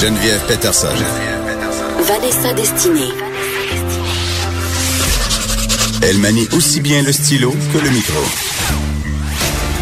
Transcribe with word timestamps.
Geneviève 0.00 0.40
Peterson. 0.46 0.94
Vanessa 2.02 2.52
Destinée. 2.52 3.10
Elle 6.02 6.18
manie 6.18 6.46
aussi 6.52 6.80
bien 6.80 7.02
le 7.02 7.10
stylo 7.10 7.50
que 7.50 7.78
le 7.78 7.90
micro. 7.90 8.20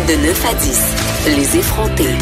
De 0.09 0.15
9 0.15 0.45
à 0.47 0.55
10, 0.55 1.37
les 1.37 1.59
effrontés. 1.59 2.15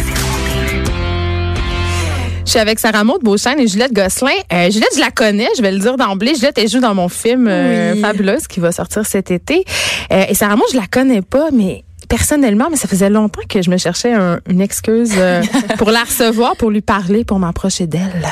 Je 2.44 2.50
suis 2.50 2.58
avec 2.58 2.80
Sarah 2.80 3.04
Maud 3.04 3.22
Beauchesne 3.22 3.60
et 3.60 3.68
Juliette 3.68 3.92
Gosselin. 3.92 4.32
Euh, 4.52 4.70
Juliette, 4.72 4.94
je 4.96 5.00
la 5.00 5.12
connais, 5.12 5.48
je 5.56 5.62
vais 5.62 5.70
le 5.70 5.78
dire 5.78 5.96
d'emblée. 5.96 6.34
Juliette, 6.34 6.58
elle 6.58 6.68
joue 6.68 6.80
dans 6.80 6.96
mon 6.96 7.08
film 7.08 7.46
euh, 7.46 7.94
Fabuleuse 8.00 8.48
qui 8.48 8.58
va 8.58 8.72
sortir 8.72 9.06
cet 9.06 9.30
été. 9.30 9.64
Euh, 10.10 10.24
et 10.28 10.34
Sarah 10.34 10.56
Maud, 10.56 10.66
je 10.72 10.76
la 10.76 10.88
connais 10.88 11.22
pas, 11.22 11.50
mais 11.52 11.84
personnellement, 12.18 12.68
mais 12.70 12.76
ça 12.76 12.86
faisait 12.86 13.10
longtemps 13.10 13.40
que 13.48 13.60
je 13.60 13.70
me 13.70 13.76
cherchais 13.76 14.12
un- 14.12 14.38
une 14.48 14.60
excuse 14.60 15.14
euh, 15.18 15.42
pour 15.78 15.90
la 15.90 16.04
recevoir, 16.04 16.54
pour 16.56 16.70
lui 16.70 16.80
parler, 16.80 17.24
pour 17.24 17.40
m'approcher 17.40 17.86
d'elle. 17.88 18.28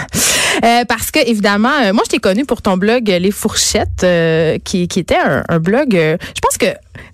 Euh, 0.64 0.84
parce 0.86 1.10
que 1.10 1.18
évidemment, 1.26 1.70
euh, 1.82 1.92
moi 1.92 2.02
je 2.06 2.10
t'ai 2.10 2.18
connu 2.18 2.44
pour 2.44 2.62
ton 2.62 2.76
blog 2.76 3.08
Les 3.08 3.32
Fourchettes, 3.32 4.06
qui, 4.64 4.86
qui 4.86 4.98
était 5.00 5.16
un, 5.16 5.42
un 5.48 5.58
blog. 5.58 5.88
je 5.94 6.40
pense 6.40 6.58
que 6.58 6.66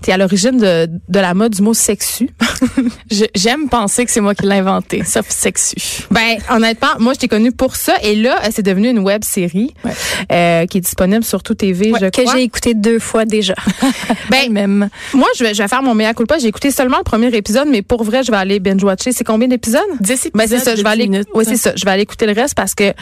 tu 0.03 0.11
es 0.11 0.13
à 0.13 0.17
l'origine 0.17 0.59
de, 0.59 0.87
de 1.09 1.19
la 1.21 1.35
mode 1.35 1.53
du 1.55 1.63
mot 1.63 1.75
sexu. 1.75 2.29
J'aime 3.35 3.69
penser 3.69 4.05
que 4.05 4.11
c'est 4.11 4.21
moi 4.21 4.35
qui 4.35 4.47
l'ai 4.47 4.57
inventé, 4.57 5.05
sauf 5.05 5.29
sexu. 5.31 5.77
Ben 6.11 6.37
honnêtement, 6.51 6.89
moi 6.99 7.13
je 7.15 7.21
t'ai 7.21 7.29
connu 7.29 7.53
pour 7.53 7.77
ça 7.77 7.95
et 8.03 8.15
là 8.17 8.41
euh, 8.45 8.49
c'est 8.51 8.63
devenu 8.63 8.89
une 8.91 8.99
web 9.01 9.25
série 9.25 9.75
Ouais. 9.85 9.93
euh, 10.33 10.67
qui 10.67 10.79
est 10.79 10.81
disponible 10.81 11.25
sur 11.25 11.43
tout 11.43 11.55
TV, 11.55 11.93
je 12.01 12.07
que 12.07 12.23
crois. 12.23 12.35
j'ai 12.37 12.43
écouté 12.43 12.75
deux 12.75 12.99
fois 12.99 13.25
déjà. 13.25 13.55
Ben 14.31 14.53
même. 14.53 14.89
moi 15.15 15.27
je 15.39 15.45
vais, 15.45 15.55
je 15.55 15.63
vais 15.63 15.69
faire 15.69 15.83
mon 15.83 15.95
meilleur 15.95 16.15
culpa. 16.15 16.39
J'ai 16.39 16.49
écouté 16.49 16.71
seulement 16.71 16.99
le 16.99 17.05
premier 17.05 17.29
épisode, 17.35 17.69
mais 17.71 17.83
pour 17.83 18.05
vrai 18.05 18.23
je 18.23 18.31
vais 18.31 18.37
aller 18.37 18.61
binge 18.61 18.83
watcher. 18.85 19.13
C'est 19.13 19.25
combien 19.25 19.49
d'épisodes? 19.49 19.81
10 20.01 20.13
épisodes. 20.13 20.33
Ben 20.35 20.47
c'est 20.49 20.59
ça, 20.59 20.73
je 20.75 20.83
de 20.83 20.89
vais 20.89 20.95
10 20.97 21.01
aller. 21.01 21.09
minutes. 21.09 21.29
Oui 21.35 21.45
c'est 21.47 21.57
ça, 21.57 21.73
je 21.77 21.85
vais 21.85 21.91
aller 21.91 22.03
écouter 22.03 22.27
le 22.27 22.33
reste 22.33 22.55
parce 22.55 22.75
que 22.75 22.93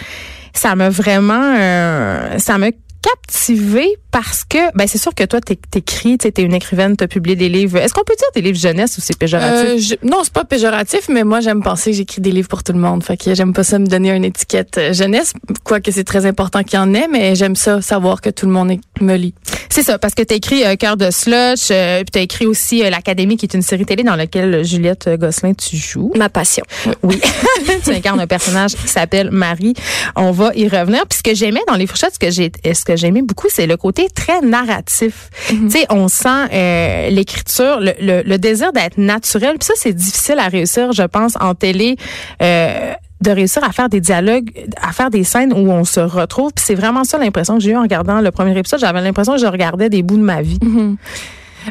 ça 0.52 0.74
m'a 0.74 0.88
vraiment, 0.88 1.54
euh, 1.58 2.38
ça 2.38 2.56
m'a 2.58 2.68
captivé 3.10 3.96
parce 4.10 4.44
que 4.44 4.58
ben 4.76 4.86
c'est 4.86 4.98
sûr 4.98 5.14
que 5.14 5.24
toi 5.24 5.40
t'é- 5.40 5.58
t'écris, 5.70 6.18
tu 6.18 6.28
es 6.28 6.42
une 6.42 6.54
écrivaine, 6.54 6.96
t'as 6.96 7.06
publié 7.06 7.36
des 7.36 7.48
livres. 7.48 7.78
Est-ce 7.78 7.92
qu'on 7.94 8.04
peut 8.04 8.14
dire 8.16 8.28
des 8.34 8.40
livres 8.40 8.58
jeunesse 8.58 8.96
ou 8.98 9.00
c'est 9.00 9.16
péjoratif? 9.18 9.68
Euh, 9.70 9.78
je- 9.78 10.06
non, 10.08 10.20
c'est 10.24 10.32
pas 10.32 10.44
péjoratif, 10.44 11.08
mais 11.08 11.22
moi 11.24 11.40
j'aime 11.40 11.62
penser 11.62 11.90
que 11.90 11.96
j'écris 11.98 12.20
des 12.20 12.32
livres 12.32 12.48
pour 12.48 12.62
tout 12.62 12.72
le 12.72 12.78
monde. 12.78 13.02
Fait 13.04 13.16
que 13.16 13.34
j'aime 13.34 13.52
pas 13.52 13.64
ça 13.64 13.78
me 13.78 13.86
donner 13.86 14.10
une 14.10 14.24
étiquette 14.24 14.78
euh, 14.78 14.92
jeunesse, 14.92 15.32
quoique 15.64 15.90
c'est 15.90 16.04
très 16.04 16.24
important 16.26 16.62
qu'il 16.62 16.78
y 16.78 16.82
en 16.82 16.94
ait, 16.94 17.08
mais 17.08 17.34
j'aime 17.34 17.56
ça 17.56 17.82
savoir 17.82 18.20
que 18.20 18.30
tout 18.30 18.46
le 18.46 18.52
monde 18.52 18.72
me 19.00 19.16
lit. 19.16 19.34
C'est 19.68 19.82
ça, 19.82 19.98
parce 19.98 20.14
que 20.14 20.22
tu 20.22 20.32
as 20.32 20.36
écrit 20.36 20.64
euh, 20.64 20.76
Cœur 20.76 20.96
de 20.96 21.10
slush, 21.10 21.68
euh, 21.70 21.98
puis 21.98 22.10
tu 22.12 22.18
as 22.18 22.22
écrit 22.22 22.46
aussi 22.46 22.82
euh, 22.82 22.88
L'Académie, 22.90 23.36
qui 23.36 23.44
est 23.44 23.54
une 23.54 23.62
série 23.62 23.84
télé 23.84 24.02
dans 24.04 24.16
laquelle 24.16 24.64
Juliette 24.64 25.08
Gosselin, 25.18 25.52
tu 25.52 25.76
joues. 25.76 26.12
Ma 26.16 26.28
passion. 26.30 26.64
Oui. 27.02 27.20
tu 27.84 27.90
incarnes 27.90 28.20
un 28.20 28.26
personnage 28.26 28.74
qui 28.74 28.88
s'appelle 28.88 29.30
Marie. 29.30 29.74
On 30.14 30.30
va 30.30 30.52
y 30.54 30.66
revenir. 30.68 31.04
Puis 31.06 31.18
ce 31.18 31.22
que 31.22 31.34
j'aimais 31.34 31.60
dans 31.68 31.74
les 31.74 31.86
fourchettes, 31.86 32.14
ce 32.14 32.18
que 32.18 32.30
j'ai, 32.30 32.50
ce 32.72 32.84
que 32.84 32.95
j'aimais 32.96 33.22
beaucoup, 33.22 33.48
c'est 33.50 33.66
le 33.66 33.76
côté 33.76 34.08
très 34.14 34.40
narratif. 34.40 35.30
Tu 35.48 35.70
sais, 35.70 35.86
on 35.90 36.08
sent 36.08 36.28
euh, 36.52 37.10
l'écriture, 37.10 37.80
le, 37.80 37.92
le, 38.00 38.22
le 38.22 38.38
désir 38.38 38.72
d'être 38.72 38.98
naturel. 38.98 39.56
Puis 39.58 39.66
ça, 39.66 39.74
c'est 39.76 39.92
difficile 39.92 40.38
à 40.38 40.48
réussir, 40.48 40.92
je 40.92 41.02
pense, 41.02 41.34
en 41.40 41.54
télé. 41.54 41.96
Euh, 42.42 42.92
de 43.22 43.30
réussir 43.30 43.64
à 43.64 43.72
faire 43.72 43.88
des 43.88 44.00
dialogues, 44.00 44.50
à 44.82 44.92
faire 44.92 45.08
des 45.08 45.24
scènes 45.24 45.52
où 45.52 45.70
on 45.70 45.84
se 45.84 46.00
retrouve. 46.00 46.52
Puis 46.54 46.64
c'est 46.66 46.74
vraiment 46.74 47.02
ça 47.02 47.16
l'impression 47.16 47.54
que 47.54 47.60
j'ai 47.62 47.70
eu 47.70 47.76
en 47.76 47.82
regardant 47.82 48.20
le 48.20 48.30
premier 48.30 48.56
épisode. 48.58 48.78
J'avais 48.78 49.00
l'impression 49.00 49.34
que 49.34 49.40
je 49.40 49.46
regardais 49.46 49.88
des 49.88 50.02
bouts 50.02 50.18
de 50.18 50.22
ma 50.22 50.42
vie. 50.42 50.58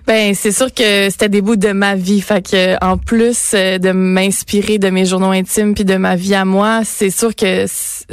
Ben 0.08 0.34
c'est 0.36 0.52
sûr 0.52 0.74
que 0.74 1.10
c'était 1.10 1.30
des 1.30 1.42
bouts 1.42 1.56
de 1.56 1.72
ma 1.72 1.96
vie. 1.96 2.22
Fait 2.22 2.42
que 2.42 2.84
en 2.84 2.98
plus 2.98 3.52
euh, 3.54 3.78
de 3.78 3.92
m'inspirer 3.92 4.78
de 4.78 4.90
mes 4.90 5.06
journaux 5.06 5.32
intimes 5.32 5.74
puis 5.74 5.86
de 5.86 5.96
ma 5.96 6.16
vie 6.16 6.36
à 6.36 6.46
moi, 6.46 6.82
c'est 6.84 7.10
sûr 7.10 7.36
que 7.36 7.66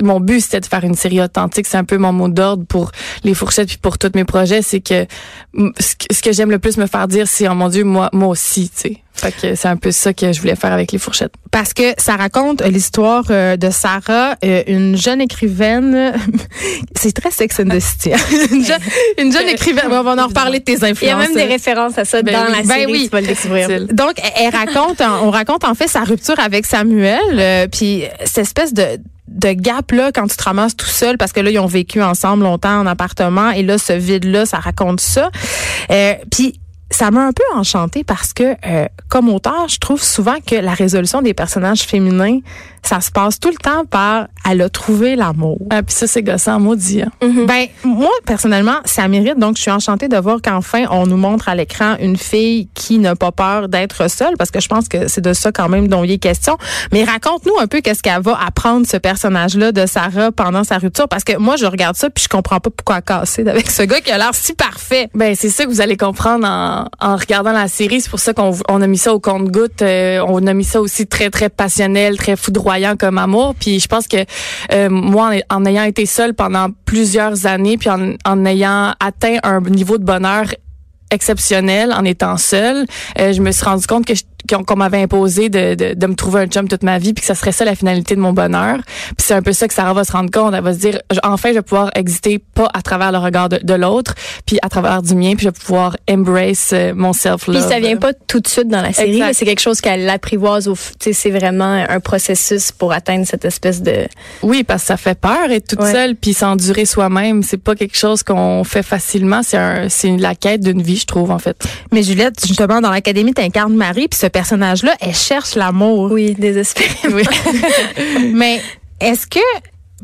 mon 0.02 0.20
but 0.20 0.40
c'était 0.40 0.60
de 0.60 0.66
faire 0.66 0.84
une 0.84 0.94
série 0.94 1.20
authentique. 1.20 1.66
C'est 1.66 1.76
un 1.76 1.84
peu 1.84 1.98
mon 1.98 2.12
mot 2.12 2.28
d'ordre 2.28 2.64
pour 2.66 2.92
les 3.24 3.34
fourchettes 3.34 3.68
puis 3.68 3.78
pour 3.78 3.98
tous 3.98 4.12
mes 4.14 4.24
projets. 4.24 4.62
C'est 4.62 4.80
que 4.80 5.06
ce 5.80 6.22
que, 6.22 6.32
j'aime 6.32 6.50
le 6.50 6.58
plus 6.58 6.76
me 6.76 6.86
faire 6.86 7.08
dire, 7.08 7.26
c'est 7.28 7.48
oh 7.48 7.54
mon 7.54 7.68
Dieu 7.68 7.84
moi 7.84 8.08
moi 8.12 8.28
aussi. 8.28 8.70
Tu 8.70 8.80
sais. 8.80 9.02
Fait 9.14 9.30
que 9.30 9.54
c'est 9.54 9.68
un 9.68 9.76
peu 9.76 9.92
ça 9.92 10.12
que 10.14 10.32
je 10.32 10.40
voulais 10.40 10.56
faire 10.56 10.72
avec 10.72 10.90
les 10.90 10.98
fourchettes. 10.98 11.34
parce 11.50 11.74
que 11.74 11.92
ça 11.98 12.16
raconte 12.16 12.62
euh, 12.62 12.68
l'histoire 12.68 13.24
euh, 13.30 13.56
de 13.56 13.70
Sarah, 13.70 14.36
euh, 14.42 14.62
une 14.66 14.96
jeune 14.96 15.20
écrivaine. 15.20 16.14
c'est 16.96 17.12
très 17.12 17.30
Sex 17.30 17.60
and 17.60 17.68
the 17.68 17.78
City. 17.78 18.14
hein. 18.14 18.18
une, 18.50 18.64
jeune, 18.64 18.80
une 19.18 19.32
jeune 19.32 19.48
écrivaine. 19.48 19.84
On 19.90 20.02
va 20.02 20.14
en 20.24 20.26
reparler 20.26 20.60
de 20.60 20.64
tes 20.64 20.76
influences. 20.76 20.98
Il 21.02 21.06
y 21.06 21.10
a 21.10 21.16
même 21.16 21.34
des 21.34 21.44
références 21.44 21.71
à 21.78 22.04
ça 22.04 22.22
Ben 22.22 22.32
dans 22.34 22.46
oui. 22.46 22.52
la 22.52 22.62
Ben 22.62 22.66
série. 22.68 22.92
oui. 22.92 23.04
Tu 23.04 23.10
vas 23.10 23.20
le 23.20 23.26
découvrir. 23.26 23.68
Donc, 23.92 24.14
elle- 24.18 24.44
elle 24.46 24.54
raconte, 24.56 25.00
on 25.22 25.30
raconte 25.30 25.64
en 25.64 25.74
fait 25.74 25.88
sa 25.88 26.00
rupture 26.04 26.38
avec 26.38 26.66
Samuel, 26.66 27.20
euh, 27.32 27.66
puis 27.70 28.04
cette 28.24 28.38
espèce 28.38 28.72
de 28.74 28.84
de 29.28 29.52
gap 29.52 29.90
là 29.92 30.10
quand 30.12 30.26
tu 30.26 30.36
te 30.36 30.42
ramasses 30.42 30.76
tout 30.76 30.84
seul 30.84 31.16
parce 31.16 31.32
que 31.32 31.40
là 31.40 31.50
ils 31.50 31.58
ont 31.58 31.64
vécu 31.66 32.02
ensemble 32.02 32.42
longtemps 32.42 32.80
en 32.80 32.86
appartement 32.86 33.50
et 33.52 33.62
là 33.62 33.78
ce 33.78 33.94
vide 33.94 34.24
là 34.24 34.44
ça 34.44 34.58
raconte 34.58 35.00
ça 35.00 35.30
euh, 35.90 36.12
puis 36.30 36.60
ça 36.90 37.10
m'a 37.10 37.22
un 37.28 37.32
peu 37.32 37.42
enchantée 37.54 38.04
parce 38.04 38.34
que 38.34 38.54
euh, 38.66 38.86
comme 39.08 39.30
auteur 39.30 39.68
je 39.68 39.78
trouve 39.78 40.02
souvent 40.02 40.34
que 40.46 40.56
la 40.56 40.74
résolution 40.74 41.22
des 41.22 41.32
personnages 41.32 41.80
féminins 41.80 42.40
ça 42.82 43.00
se 43.00 43.10
passe 43.10 43.38
tout 43.38 43.48
le 43.48 43.56
temps 43.56 43.84
par 43.84 44.26
elle 44.50 44.60
a 44.60 44.68
trouvé 44.68 45.14
l'amour 45.14 45.58
Ah 45.70 45.82
puis 45.82 45.94
ça 45.94 46.06
c'est 46.06 46.22
gossant 46.22 46.58
maudit. 46.58 47.02
Hein. 47.02 47.10
ben 47.46 47.66
moi 47.84 48.10
personnellement, 48.26 48.76
ça 48.84 49.06
mérite. 49.08 49.38
Donc 49.38 49.56
je 49.56 49.62
suis 49.62 49.70
enchantée 49.70 50.08
de 50.08 50.16
voir 50.16 50.38
qu'enfin 50.42 50.84
on 50.90 51.06
nous 51.06 51.16
montre 51.16 51.48
à 51.48 51.54
l'écran 51.54 51.96
une 52.00 52.16
fille 52.16 52.68
qui 52.74 52.98
n'a 52.98 53.14
pas 53.14 53.30
peur 53.30 53.68
d'être 53.68 54.10
seule, 54.10 54.36
parce 54.36 54.50
que 54.50 54.60
je 54.60 54.68
pense 54.68 54.88
que 54.88 55.08
c'est 55.08 55.20
de 55.20 55.32
ça 55.32 55.52
quand 55.52 55.68
même 55.68 55.88
dont 55.88 56.02
il 56.02 56.12
est 56.12 56.18
question. 56.18 56.58
Mais 56.92 57.04
raconte-nous 57.04 57.54
un 57.60 57.66
peu 57.66 57.80
qu'est-ce 57.80 58.02
qu'elle 58.02 58.20
va 58.20 58.38
apprendre 58.44 58.86
ce 58.86 58.96
personnage-là 58.96 59.72
de 59.72 59.86
Sarah 59.86 60.32
pendant 60.32 60.64
sa 60.64 60.78
rupture, 60.78 61.08
parce 61.08 61.24
que 61.24 61.36
moi 61.36 61.56
je 61.56 61.66
regarde 61.66 61.96
ça 61.96 62.10
puis 62.10 62.24
je 62.24 62.28
comprends 62.28 62.58
pas 62.58 62.70
pourquoi 62.70 62.96
elle 62.96 63.02
casser 63.02 63.46
avec 63.46 63.70
ce 63.70 63.82
gars 63.82 64.00
qui 64.00 64.10
a 64.10 64.18
l'air 64.18 64.34
si 64.34 64.54
parfait. 64.54 65.08
Ben 65.14 65.34
c'est 65.36 65.50
ça 65.50 65.64
que 65.64 65.70
vous 65.70 65.80
allez 65.80 65.96
comprendre 65.96 66.46
en, 66.46 66.88
en 67.00 67.16
regardant 67.16 67.52
la 67.52 67.68
série. 67.68 68.00
C'est 68.00 68.10
pour 68.10 68.20
ça 68.20 68.32
qu'on 68.32 68.56
on 68.68 68.82
a 68.82 68.86
mis 68.86 68.98
ça 68.98 69.14
au 69.14 69.20
compte-goutte. 69.20 69.82
Euh, 69.82 70.24
on 70.26 70.46
a 70.46 70.52
mis 70.52 70.64
ça 70.64 70.80
aussi 70.80 71.06
très 71.06 71.30
très 71.30 71.48
passionnel, 71.48 72.16
très 72.16 72.36
foudroyant 72.36 72.71
comme 72.98 73.18
amour. 73.18 73.54
Puis 73.58 73.80
je 73.80 73.88
pense 73.88 74.06
que 74.06 74.18
euh, 74.72 74.88
moi, 74.90 75.32
en, 75.50 75.64
ayant 75.64 75.84
été 75.84 76.06
seule 76.06 76.34
pendant 76.34 76.68
plusieurs 76.84 77.46
années, 77.46 77.78
puis 77.78 77.90
en, 77.90 78.14
en 78.24 78.44
ayant 78.44 78.92
atteint 79.00 79.38
un 79.42 79.60
niveau 79.60 79.98
de 79.98 80.04
bonheur 80.04 80.46
exceptionnel 81.12 81.92
en 81.92 82.04
étant 82.04 82.36
seule, 82.36 82.86
euh, 83.20 83.32
je 83.32 83.40
me 83.40 83.52
suis 83.52 83.64
rendu 83.64 83.86
compte 83.86 84.04
que 84.06 84.14
je- 84.14 84.22
qu'on 84.66 84.76
m'avait 84.76 85.00
imposé 85.00 85.48
de, 85.50 85.76
de, 85.76 85.94
de 85.94 86.06
me 86.08 86.14
trouver 86.16 86.40
un 86.42 86.46
chum 86.46 86.66
toute 86.68 86.82
ma 86.82 86.98
vie, 86.98 87.12
puis 87.14 87.20
que 87.20 87.26
ça 87.28 87.36
serait 87.36 87.52
ça 87.52 87.64
la 87.64 87.76
finalité 87.76 88.16
de 88.16 88.20
mon 88.20 88.32
bonheur. 88.32 88.78
Puis 88.84 89.14
c'est 89.24 89.34
un 89.34 89.40
peu 89.40 89.52
ça 89.52 89.68
que 89.68 89.72
Sarah 89.72 89.92
va 89.94 90.02
se 90.02 90.10
rendre 90.10 90.32
compte. 90.32 90.52
Elle 90.52 90.64
va 90.64 90.74
se 90.74 90.80
dire, 90.80 91.00
enfin, 91.22 91.50
je 91.50 91.54
vais 91.54 91.62
pouvoir 91.62 91.90
exister 91.94 92.40
pas 92.52 92.68
à 92.74 92.82
travers 92.82 93.12
le 93.12 93.18
regard 93.18 93.48
de, 93.48 93.60
de 93.62 93.74
l'autre, 93.74 94.14
puis 94.44 94.58
à 94.60 94.68
travers 94.68 95.00
du 95.00 95.14
mien, 95.14 95.34
puis 95.36 95.44
je 95.44 95.48
vais 95.48 95.52
pouvoir 95.58 95.96
embrace 96.10 96.70
euh, 96.72 96.92
mon 96.94 97.12
self-love. 97.12 97.60
Puis 97.62 97.72
ça 97.72 97.78
vient 97.78 97.96
pas 97.96 98.12
tout 98.14 98.40
de 98.40 98.48
suite 98.48 98.66
dans 98.66 98.82
la 98.82 98.92
série, 98.92 99.22
c'est 99.32 99.44
quelque 99.44 99.60
chose 99.60 99.80
qu'elle 99.80 100.10
apprivoise 100.10 100.66
au, 100.66 100.74
f- 100.74 100.90
tu 100.98 101.04
sais, 101.04 101.12
c'est 101.12 101.30
vraiment 101.30 101.84
un 101.88 102.00
processus 102.00 102.72
pour 102.72 102.92
atteindre 102.92 103.24
cette 103.26 103.44
espèce 103.44 103.80
de 103.80 104.06
Oui, 104.42 104.64
parce 104.64 104.82
que 104.82 104.88
ça 104.88 104.96
fait 104.96 105.18
peur 105.18 105.50
être 105.50 105.68
toute 105.68 105.80
Ouais. 105.82 105.92
seule, 105.92 106.16
puis 106.16 106.34
s'endurer 106.34 106.84
soi-même. 106.84 107.44
C'est 107.44 107.58
pas 107.62 107.76
quelque 107.76 107.96
chose 107.96 108.24
qu'on 108.24 108.64
fait 108.64 108.82
facilement. 108.82 109.42
C'est 109.44 109.56
un, 109.56 109.88
c'est 109.88 110.16
la 110.16 110.34
quête 110.34 110.62
d'une 110.62 110.82
vie, 110.82 110.98
je 111.02 111.06
trouve, 111.06 111.30
en 111.30 111.38
fait. 111.38 111.62
Mais 111.92 112.02
Juliette, 112.02 112.44
justement 112.46 112.80
dans 112.80 112.90
l'académie 112.90 113.34
t'incarnes 113.34 113.74
Marie, 113.74 114.08
puis 114.08 114.18
ce 114.18 114.26
personnage-là, 114.26 114.94
elle 115.00 115.14
cherche 115.14 115.54
l'amour. 115.54 116.10
oui, 116.10 116.34
désespéré. 116.34 116.88
Oui. 117.12 117.22
Mais 118.32 118.60
est-ce 119.00 119.26
que 119.26 119.40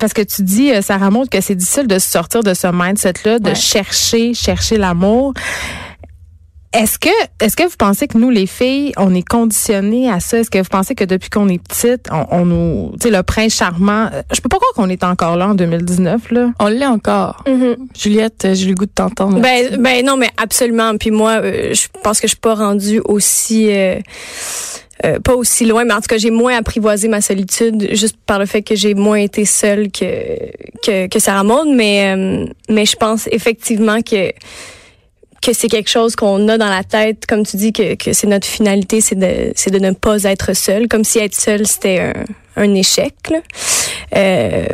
parce 0.01 0.13
que 0.13 0.23
tu 0.23 0.43
dis, 0.45 0.71
euh, 0.71 0.81
Sarah 0.81 1.11
Maud, 1.11 1.29
que 1.29 1.41
c'est 1.41 1.57
difficile 1.57 1.89
de 1.89 1.99
se 1.99 2.09
sortir 2.09 2.45
de 2.45 2.55
ce 2.55 2.69
mindset-là, 2.73 3.41
de 3.41 3.49
Ouais. 3.49 3.55
chercher, 3.57 4.33
chercher 4.33 4.77
l'amour. 4.79 5.35
Est-ce 6.73 6.99
que, 6.99 7.09
est-ce 7.41 7.57
que 7.57 7.63
vous 7.63 7.77
pensez 7.79 8.09
que 8.09 8.19
nous, 8.19 8.31
les 8.31 8.47
filles, 8.47 8.93
on 8.97 9.15
est 9.15 9.27
conditionnées 9.27 10.11
à 10.11 10.21
ça? 10.21 10.39
Est-ce 10.39 10.51
que 10.51 10.59
vous 10.59 10.69
pensez 10.71 10.95
que 10.95 11.05
depuis 11.05 11.31
qu'on 11.31 11.49
est 11.49 11.63
petite, 11.63 12.09
on, 12.13 12.27
on 12.31 12.45
nous, 12.45 12.93
tu 13.01 13.09
sais, 13.09 13.11
le 13.11 13.23
prince 13.23 13.55
charmant, 13.55 14.09
euh, 14.13 14.23
je 14.35 14.41
peux 14.41 14.49
pas 14.49 14.59
croire 14.59 14.73
qu'on 14.75 14.91
est 14.91 15.03
encore 15.03 15.37
là 15.37 15.49
en 15.49 15.55
2019, 15.55 16.31
là. 16.31 16.51
On 16.61 16.69
l'est 16.69 16.87
encore. 16.87 17.43
Mhm. 17.47 17.77
Juliette, 17.97 18.45
euh, 18.45 18.55
j'ai 18.55 18.67
eu 18.67 18.69
le 18.71 18.75
goût 18.75 18.87
de 18.87 18.91
t'entendre. 18.91 19.41
Ben, 19.41 19.77
ben 19.79 20.05
non, 20.05 20.17
mais 20.17 20.31
absolument. 20.37 20.97
Puis 20.99 21.11
moi, 21.11 21.41
euh, 21.43 21.73
je 21.73 21.89
pense 22.03 22.21
que 22.21 22.27
je 22.27 22.33
suis 22.33 22.41
pas 22.41 22.55
rendue 22.55 23.01
aussi 23.05 23.71
euh, 23.71 23.99
euh, 25.05 25.21
pas 25.21 25.35
aussi 25.35 25.65
loin, 25.65 25.85
mais 25.85 25.95
en 25.95 26.01
tout 26.01 26.09
cas, 26.09 26.19
j'ai 26.19 26.33
moins 26.33 26.57
apprivoisé 26.57 27.07
ma 27.07 27.21
solitude 27.21 27.89
juste 27.95 28.17
par 28.27 28.41
le 28.41 28.47
fait 28.47 28.63
que 28.63 28.75
j'ai 28.75 28.95
moins 28.95 29.19
été 29.19 29.45
seule 29.45 29.91
que 29.93 30.07
que, 30.83 31.07
que 31.07 31.19
Sarah 31.21 31.45
Maud, 31.45 31.69
mais 31.69 32.15
euh, 32.17 32.47
mais 32.69 32.85
je 32.85 32.97
pense 32.97 33.29
effectivement 33.31 34.01
que 34.03 34.33
que 35.43 35.53
c'est 35.53 35.69
quelque 35.69 35.91
chose 35.91 36.17
qu'on 36.17 36.49
a 36.49 36.59
dans 36.59 36.69
la 36.71 36.85
tête, 36.85 37.27
comme 37.27 37.47
tu 37.47 37.57
dis, 37.57 37.73
que, 37.73 37.95
que 37.95 38.13
c'est 38.13 38.27
notre 38.27 38.47
finalité, 38.47 39.01
c'est 39.01 39.15
de, 39.15 39.53
c'est 39.55 39.71
de 39.71 39.79
ne 39.79 39.93
pas 39.93 40.23
être 40.25 40.55
seul, 40.55 40.89
comme 40.89 41.05
si 41.05 41.19
être 41.19 41.35
seul, 41.35 41.67
c'était 41.67 42.01
un, 42.01 42.25
un 42.59 42.75
échec. 42.75 43.15
Là. 43.31 43.39
Euh, 44.17 44.67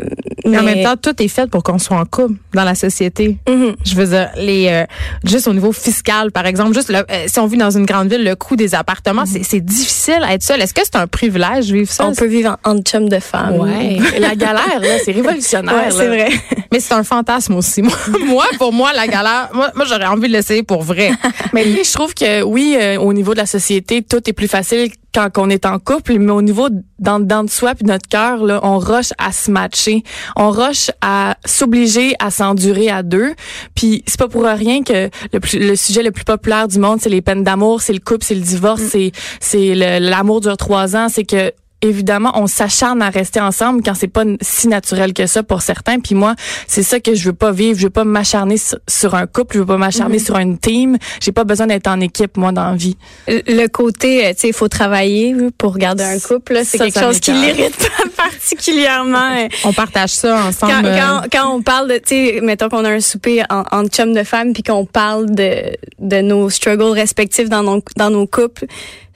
mais 0.45 0.59
en 0.59 0.63
même 0.63 0.83
temps, 0.83 0.97
tout 0.97 1.23
est 1.23 1.29
fait 1.29 1.49
pour 1.49 1.63
qu'on 1.63 1.79
soit 1.79 1.97
en 1.97 2.05
couple 2.05 2.35
dans 2.53 2.65
la 2.65 2.75
société. 2.75 3.37
Mm-hmm. 3.47 3.75
Je 3.85 3.95
veux 3.95 4.07
dire, 4.07 4.31
les 4.37 4.69
euh, 4.69 4.85
juste 5.25 5.49
au 5.49 5.53
niveau 5.55 5.73
fiscal, 5.73 6.33
par 6.33 6.47
exemple, 6.47 6.75
juste 6.75 6.91
le, 6.91 6.99
euh, 6.99 7.25
si 7.27 7.39
on 7.41 7.47
vit 7.47 7.57
dans 7.57 7.71
une 7.71 7.87
grande 7.87 8.09
ville, 8.09 8.25
le 8.25 8.37
coût 8.37 8.57
des 8.57 8.75
appartements, 8.75 9.25
Mm-hmm. 9.25 9.45
c'est 9.45 9.61
difficile 9.61 10.21
à 10.23 10.35
être 10.35 10.43
seul. 10.43 10.61
Est-ce 10.61 10.75
que 10.75 10.83
c'est 10.85 10.97
un 10.97 11.07
privilège 11.07 11.71
vivre 11.71 11.91
ça 11.91 12.07
On 12.07 12.15
peut 12.15 12.27
vivre 12.27 12.57
en, 12.65 12.73
en 12.73 12.81
chum 12.81 13.09
de 13.09 13.19
femme. 13.19 13.59
Ouais. 13.61 13.99
La 14.19 14.35
galère, 14.35 14.81
là, 14.81 14.99
c'est 15.05 15.13
révolutionnaire. 15.13 15.75
Ouais, 15.75 15.91
c'est 15.91 16.09
vrai. 16.09 16.29
Mais 16.73 16.81
c'est 16.81 16.95
un 16.95 17.05
fantasme 17.05 17.55
aussi. 17.55 17.83
Moi, 17.83 17.97
moi, 18.27 18.47
pour 18.59 18.73
moi, 18.73 18.93
la 18.93 19.07
galère, 19.07 19.51
moi, 19.53 19.71
moi 19.75 19.85
j'aurais 19.85 20.07
envie 20.07 20.29
de 20.29 20.33
l'essayer 20.33 20.63
pour 20.63 20.83
vrai. 20.83 21.13
Mais 21.53 21.65
je 21.65 21.93
trouve 21.93 22.15
que 22.15 22.43
oui, 22.43 22.77
euh, 22.81 22.99
au 22.99 23.13
niveau 23.13 23.33
de 23.33 23.39
la 23.39 23.47
société, 23.47 24.03
tout 24.03 24.29
est 24.29 24.33
plus 24.33 24.49
facile 24.49 24.91
quand 25.15 25.29
on 25.39 25.49
est 25.49 25.65
en 25.67 25.79
couple, 25.79 26.19
mais 26.19 26.33
au 26.33 26.43
niveau 26.43 26.69
dans, 26.99 27.21
dans 27.21 27.45
de 27.45 27.51
soi 27.51 27.75
puis 27.75 27.85
notre 27.87 28.09
cœur, 28.09 28.45
là, 28.45 28.61
on 28.63 28.79
rush 28.79 29.11
à 29.19 29.33
se 29.33 29.51
matcher, 29.51 30.03
on 30.37 30.51
rush 30.51 30.91
à 31.01 31.37
s'obliger 31.45 32.15
à 32.19 32.31
s'endurer 32.31 32.91
à 32.91 33.03
deux. 33.03 33.35
Puis 33.75 34.03
c'est 34.07 34.19
pas 34.19 34.29
pour 34.29 34.43
rien 34.45 34.83
que 34.83 35.11
le, 35.33 35.41
plus- 35.41 35.59
le 35.59 35.77
sujet 35.77 36.03
le 36.03 36.11
plus 36.11 36.25
populaire 36.25 36.69
du 36.69 36.79
monde, 36.79 37.01
c'est 37.01 37.11
les 37.11 37.23
peines 37.23 37.45
d'amour, 37.45 37.81
c'est 37.83 37.93
le 37.93 38.01
couple, 38.01 38.25
c'est 38.25 38.35
le 38.35 38.41
divorce, 38.41 38.83
c'est 38.83 39.13
c'est 39.41 39.75
le- 39.75 39.99
l'amour 40.11 40.41
dure 40.41 40.57
trois 40.57 40.97
ans, 40.97 41.09
c'est 41.09 41.25
que 41.25 41.53
évidemment, 41.83 42.33
on 42.41 42.47
s'acharne 42.47 43.03
à 43.03 43.11
rester 43.11 43.41
ensemble 43.41 43.83
quand 43.83 43.95
c'est 43.95 44.09
pas 44.09 44.25
si 44.41 44.69
naturel 44.69 45.13
que 45.13 45.27
ça 45.27 45.43
pour 45.43 45.63
certains. 45.63 45.99
Puis 46.01 46.15
moi, 46.15 46.35
c'est 46.67 46.83
ça 46.83 47.01
que 47.01 47.15
je 47.15 47.25
veux 47.27 47.33
pas 47.35 47.53
vivre. 47.53 47.79
Je 47.79 47.85
veux 47.85 47.91
pas 47.91 48.05
m'acharner 48.05 48.57
sur, 48.57 48.79
sur 48.89 49.15
un 49.15 49.27
couple. 49.27 49.55
Je 49.57 49.59
veux 49.61 49.67
pas 49.67 49.77
m'acharner 49.77 50.19
sur 50.19 50.37
une 50.39 50.59
team. 50.59 50.97
J'ai 51.21 51.33
pas 51.33 51.45
besoin 51.45 51.67
d'être 51.67 51.87
en 51.89 52.01
équipe, 52.01 52.37
moi, 52.37 52.53
dans 52.53 52.71
la 52.71 52.77
vie. 52.77 52.97
Le 53.29 53.67
côté, 53.67 54.27
euh, 54.27 54.31
tu 54.33 54.41
sais, 54.41 54.49
il 54.49 54.55
faut 54.55 54.69
travailler 54.69 55.35
pour 55.59 55.77
garder 55.77 56.05
un 56.05 56.19
couple. 56.19 56.55
là, 56.55 56.65
C'est 56.65 56.79
Ça, 56.79 56.85
quelque 56.85 56.95
ça 56.95 57.03
chose 57.03 57.21
qui 57.21 57.33
l'irrite 57.33 57.91
particulièrement. 58.17 59.37
euh, 59.37 59.49
On 59.65 59.73
partage 59.73 60.11
ça 60.11 60.37
ensemble. 60.47 60.73
Quand, 60.73 60.85
euh, 60.85 60.97
quand, 60.99 61.23
quand 61.33 61.55
on 61.55 61.63
parle 61.63 61.89
de, 61.89 61.97
tu 61.99 62.03
sais, 62.09 62.41
mettons 62.43 62.69
qu'on 62.69 62.85
a 62.85 62.91
un 62.91 63.01
souper 63.01 63.43
en, 63.51 63.65
en 63.71 63.87
chum 63.87 64.13
de 64.15 64.23
femmes, 64.23 64.53
puis 64.53 64.63
qu'on 64.63 64.87
parle 64.87 65.31
de, 65.35 65.77
de 65.99 66.21
nos 66.21 66.51
struggles 66.51 66.83
respectifs 66.93 67.49
dans 67.49 67.63
nos, 67.63 67.83
dans 67.97 68.11
nos 68.11 68.27
couples, 68.27 68.67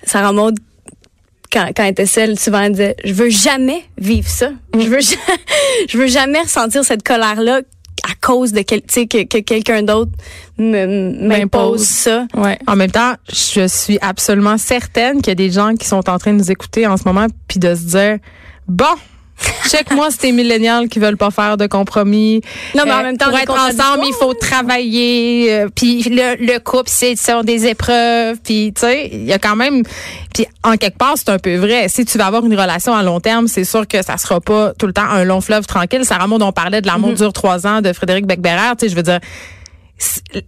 Sarah 0.04 0.32
Maud, 0.32 0.58
quand, 1.52 1.70
quand 1.76 1.84
elle 1.84 1.90
était 1.90 2.06
seule, 2.06 2.38
souvent 2.38 2.60
elle 2.60 2.72
disait, 2.72 2.96
je 3.04 3.12
veux 3.12 3.30
jamais 3.30 3.84
vivre 3.98 4.28
ça. 4.28 4.50
Je 4.74 4.86
veux, 4.88 5.00
je 5.88 5.98
veux 5.98 6.06
jamais 6.06 6.40
ressentir 6.40 6.84
cette 6.84 7.02
colère-là 7.02 7.60
à 8.04 8.14
cause 8.20 8.52
de 8.52 8.62
quel, 8.62 8.82
tu 8.82 8.94
sais, 8.94 9.06
que, 9.06 9.24
que 9.24 9.38
quelqu'un 9.38 9.82
d'autre 9.82 10.12
M'impose. 10.58 11.82
ça. 11.82 12.26
Ouais. 12.34 12.58
En 12.66 12.76
même 12.76 12.90
temps, 12.90 13.14
je 13.28 13.66
suis 13.66 13.98
absolument 14.00 14.58
certaine 14.58 15.16
qu'il 15.16 15.28
y 15.28 15.32
a 15.32 15.34
des 15.34 15.50
gens 15.50 15.74
qui 15.74 15.86
sont 15.86 16.08
en 16.08 16.18
train 16.18 16.32
de 16.32 16.38
nous 16.38 16.50
écouter 16.50 16.86
en 16.86 16.96
ce 16.96 17.04
moment 17.04 17.26
puis 17.46 17.58
de 17.58 17.74
se 17.74 17.82
dire 17.82 18.18
bon, 18.66 18.84
check-moi 19.68 20.08
ces 20.10 20.32
millénials 20.32 20.88
qui 20.88 20.98
veulent 20.98 21.16
pas 21.16 21.30
faire 21.30 21.56
de 21.56 21.66
compromis. 21.66 22.40
Non, 22.74 22.82
mais 22.86 22.92
en 22.92 22.98
Euh, 22.98 23.02
même 23.02 23.16
temps, 23.18 23.28
pour 23.30 23.38
être 23.38 23.50
ensemble, 23.52 24.04
il 24.06 24.14
faut 24.18 24.34
travailler. 24.34 25.52
euh, 25.52 25.68
puis 25.74 26.02
le, 26.04 26.36
le 26.44 26.58
couple, 26.58 26.88
c'est 26.88 27.16
ce 27.16 27.24
sont 27.32 27.42
des 27.42 27.66
épreuves. 27.66 28.36
Puis 28.44 28.72
tu 28.74 28.80
sais, 28.80 29.08
il 29.12 29.24
y 29.24 29.32
a 29.32 29.38
quand 29.38 29.56
même. 29.56 29.82
Puis 30.34 30.46
en 30.64 30.76
quelque 30.76 30.98
part, 30.98 31.14
c'est 31.16 31.28
un 31.30 31.38
peu 31.38 31.56
vrai. 31.56 31.88
Si 31.88 32.04
tu 32.04 32.18
vas 32.18 32.26
avoir 32.26 32.44
une 32.44 32.58
relation 32.58 32.94
à 32.94 33.02
long 33.02 33.20
terme, 33.20 33.48
c'est 33.48 33.64
sûr 33.64 33.86
que 33.86 34.02
ça 34.02 34.16
sera 34.16 34.40
pas 34.40 34.72
tout 34.78 34.86
le 34.86 34.92
temps 34.92 35.08
un 35.08 35.24
long 35.24 35.40
fleuve 35.40 35.66
tranquille. 35.66 36.04
Sarah 36.04 36.26
Maud, 36.26 36.42
on 36.42 36.52
parlait 36.52 36.80
de 36.80 36.86
l'amour 36.86 37.12
dure 37.12 37.32
trois 37.32 37.66
ans 37.66 37.80
de 37.80 37.92
Frédéric 37.92 38.26
Becbérer. 38.26 38.74
Tu 38.78 38.86
sais, 38.86 38.88
je 38.90 38.96
veux 38.96 39.02
dire. 39.02 39.20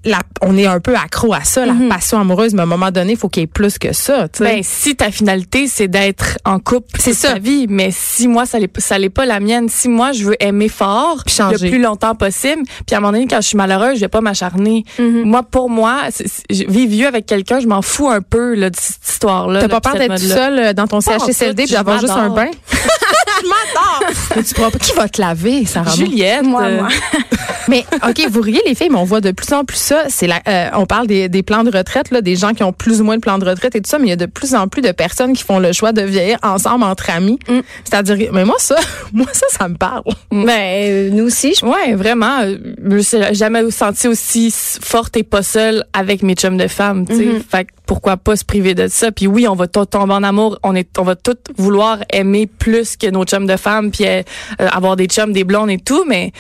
La, 0.05 0.21
on 0.43 0.57
est 0.57 0.67
un 0.67 0.79
peu 0.79 0.95
accro 0.95 1.35
à 1.35 1.43
ça, 1.43 1.67
la 1.67 1.75
passion 1.89 2.21
amoureuse, 2.21 2.55
mais 2.55 2.61
à 2.61 2.63
un 2.65 2.67
moment 2.67 2.91
donné, 2.91 3.13
il 3.13 3.19
faut 3.19 3.29
qu'il 3.29 3.43
y 3.43 3.45
ait 3.45 3.49
plus 3.49 3.79
que 3.79 3.93
ça. 3.93 4.27
Ben, 4.39 4.61
si 4.63 4.95
ta 4.95 5.11
finalité, 5.11 5.67
c'est 5.67 5.89
d'être 5.89 6.39
en 6.45 6.59
couple 6.61 6.99
C'est 6.99 7.15
ça. 7.15 7.33
ta 7.33 7.39
vie, 7.39 7.67
mais 7.69 7.91
si 7.93 8.29
moi, 8.29 8.45
ça 8.47 8.59
n'est 8.99 9.09
pas 9.09 9.27
la 9.27 9.41
mienne, 9.41 9.69
si 9.69 9.89
moi, 9.89 10.13
je 10.13 10.25
veux 10.25 10.37
aimer 10.43 10.69
fort 10.69 11.25
le 11.27 11.59
plus 11.59 11.81
longtemps 11.81 12.15
possible, 12.15 12.63
puis 12.87 12.95
à 12.95 12.99
un 12.99 13.01
moment 13.01 13.13
donné, 13.13 13.27
quand 13.27 13.41
je 13.41 13.49
suis 13.49 13.57
malheureuse, 13.57 13.97
je 13.97 14.01
vais 14.01 14.09
pas 14.09 14.21
m'acharner. 14.21 14.85
Moi, 14.99 15.43
pour 15.43 15.71
moi, 15.71 16.03
vivre 16.51 16.91
vieux 16.91 17.07
avec 17.07 17.27
quelqu'un, 17.27 17.61
je 17.61 17.67
m'en 17.67 17.83
fous 17.83 18.09
un 18.09 18.23
peu 18.23 18.55
là, 18.55 18.71
de 18.71 18.77
cette 18.77 19.09
histoire-là. 19.09 19.61
T'as 19.61 19.69
pas 19.69 19.81
peur 19.81 19.95
d'être 19.95 20.17
tout 20.17 20.23
mode-là. 20.23 20.35
seul 20.35 20.59
euh, 20.59 20.73
dans 20.73 20.87
ton 20.87 21.01
Pas 21.01 21.19
CHSLD 21.19 21.65
puis 21.65 21.73
d'avoir 21.73 22.01
juste 22.01 22.13
un 22.13 22.31
bain? 22.31 22.51
je! 23.43 24.37
Mais 24.37 24.43
tu 24.43 24.55
pourras 24.55 24.71
pas. 24.71 24.79
Qui 24.79 24.93
va 24.93 25.09
te 25.09 25.21
laver, 25.21 25.67
Sarah? 25.67 25.95
Juliette. 25.95 26.45
Moi, 26.45 26.63
euh, 26.63 26.81
moi. 26.81 26.89
Mais 27.69 27.85
OK, 28.09 28.27
vous 28.29 28.41
riez 28.41 28.61
les 28.67 28.75
filles, 28.75 28.89
mais 28.91 28.99
on 28.99 29.05
voit 29.05 29.21
de 29.21 29.31
plus 29.31 29.53
en 29.53 29.65
plus 29.65 29.77
ça. 29.77 30.05
C'est 30.09 30.27
la, 30.27 30.41
euh, 30.49 30.71
on 30.75 30.87
parle 30.87 31.07
des, 31.07 31.29
des 31.29 31.45
plans 31.45 31.63
de 31.63 31.71
retraite, 31.71 32.11
là, 32.11 32.21
des 32.21 32.35
gens 32.35 32.53
qui 32.53 32.65
ont 32.65 32.73
plus 32.73 33.01
ou 33.01 33.05
moins 33.05 33.15
de 33.15 33.21
plans 33.21 33.39
de 33.39 33.45
retraite 33.49 33.77
et 33.77 33.81
tout 33.81 33.89
ça, 33.89 33.99
mais 34.01 34.07
il 34.07 34.11
y 34.11 34.13
a 34.13 34.17
de 34.17 34.27
plus 34.27 34.57
en 34.57 34.67
plus 34.67 34.83
de 34.83 34.91
personnes 34.91 35.35
qui 35.35 35.45
font 35.45 35.61
le 35.61 35.73
choix 35.73 35.93
de 35.93 36.03
vieillir 36.03 36.39
ensemble 36.43 36.83
entre 36.83 37.11
amis. 37.11 37.39
C'est-à-dire, 37.85 38.31
mais 38.33 38.45
moi 38.45 38.57
ça, 38.59 38.77
moi 39.13 39.29
ça, 39.33 39.47
ça 39.51 39.69
me 39.69 39.77
parle. 39.77 40.03
Ben, 40.33 40.49
euh, 40.49 41.11
nous 41.11 41.27
aussi, 41.27 41.55
je 41.55 41.65
Ouais, 41.65 41.95
vraiment. 41.95 42.43
Je 42.43 42.89
me 42.97 43.03
suis 43.03 43.19
jamais 43.33 43.71
senti 43.71 44.09
aussi 44.09 44.53
forte 44.53 45.17
et 45.17 45.23
pas 45.23 45.45
seule 45.45 45.85
avec 45.93 46.25
mes 46.25 46.35
chums 46.35 46.57
de 46.57 46.67
femmes, 46.67 47.07
tu 47.07 47.17
sais. 47.17 47.29
Fait 47.49 47.67
que 47.67 47.71
pourquoi 47.87 48.17
pas 48.17 48.37
se 48.37 48.45
priver 48.45 48.75
de 48.75 48.89
ça? 48.89 49.13
Puis 49.13 49.27
oui, 49.29 49.47
on 49.47 49.55
va 49.55 49.69
tout 49.69 49.85
tomber 49.85 50.15
en 50.15 50.23
amour. 50.25 50.59
On 50.65 50.75
est, 50.75 50.89
on 50.99 51.03
va 51.03 51.15
tout 51.15 51.37
vouloir 51.57 51.99
aimer 52.13 52.47
plus 52.47 52.97
que 52.97 53.09
nos 53.09 53.25
chums 53.31 53.47
de 53.47 53.57
femmes, 53.57 53.91
puis 53.91 54.07
euh, 54.07 54.23
euh, 54.61 54.69
avoir 54.73 54.97
des 54.97 55.07
chums, 55.07 55.33
des 55.33 55.45
blondes 55.45 55.71
et 55.71 55.79
tout. 55.79 56.05
Mais 56.09 56.33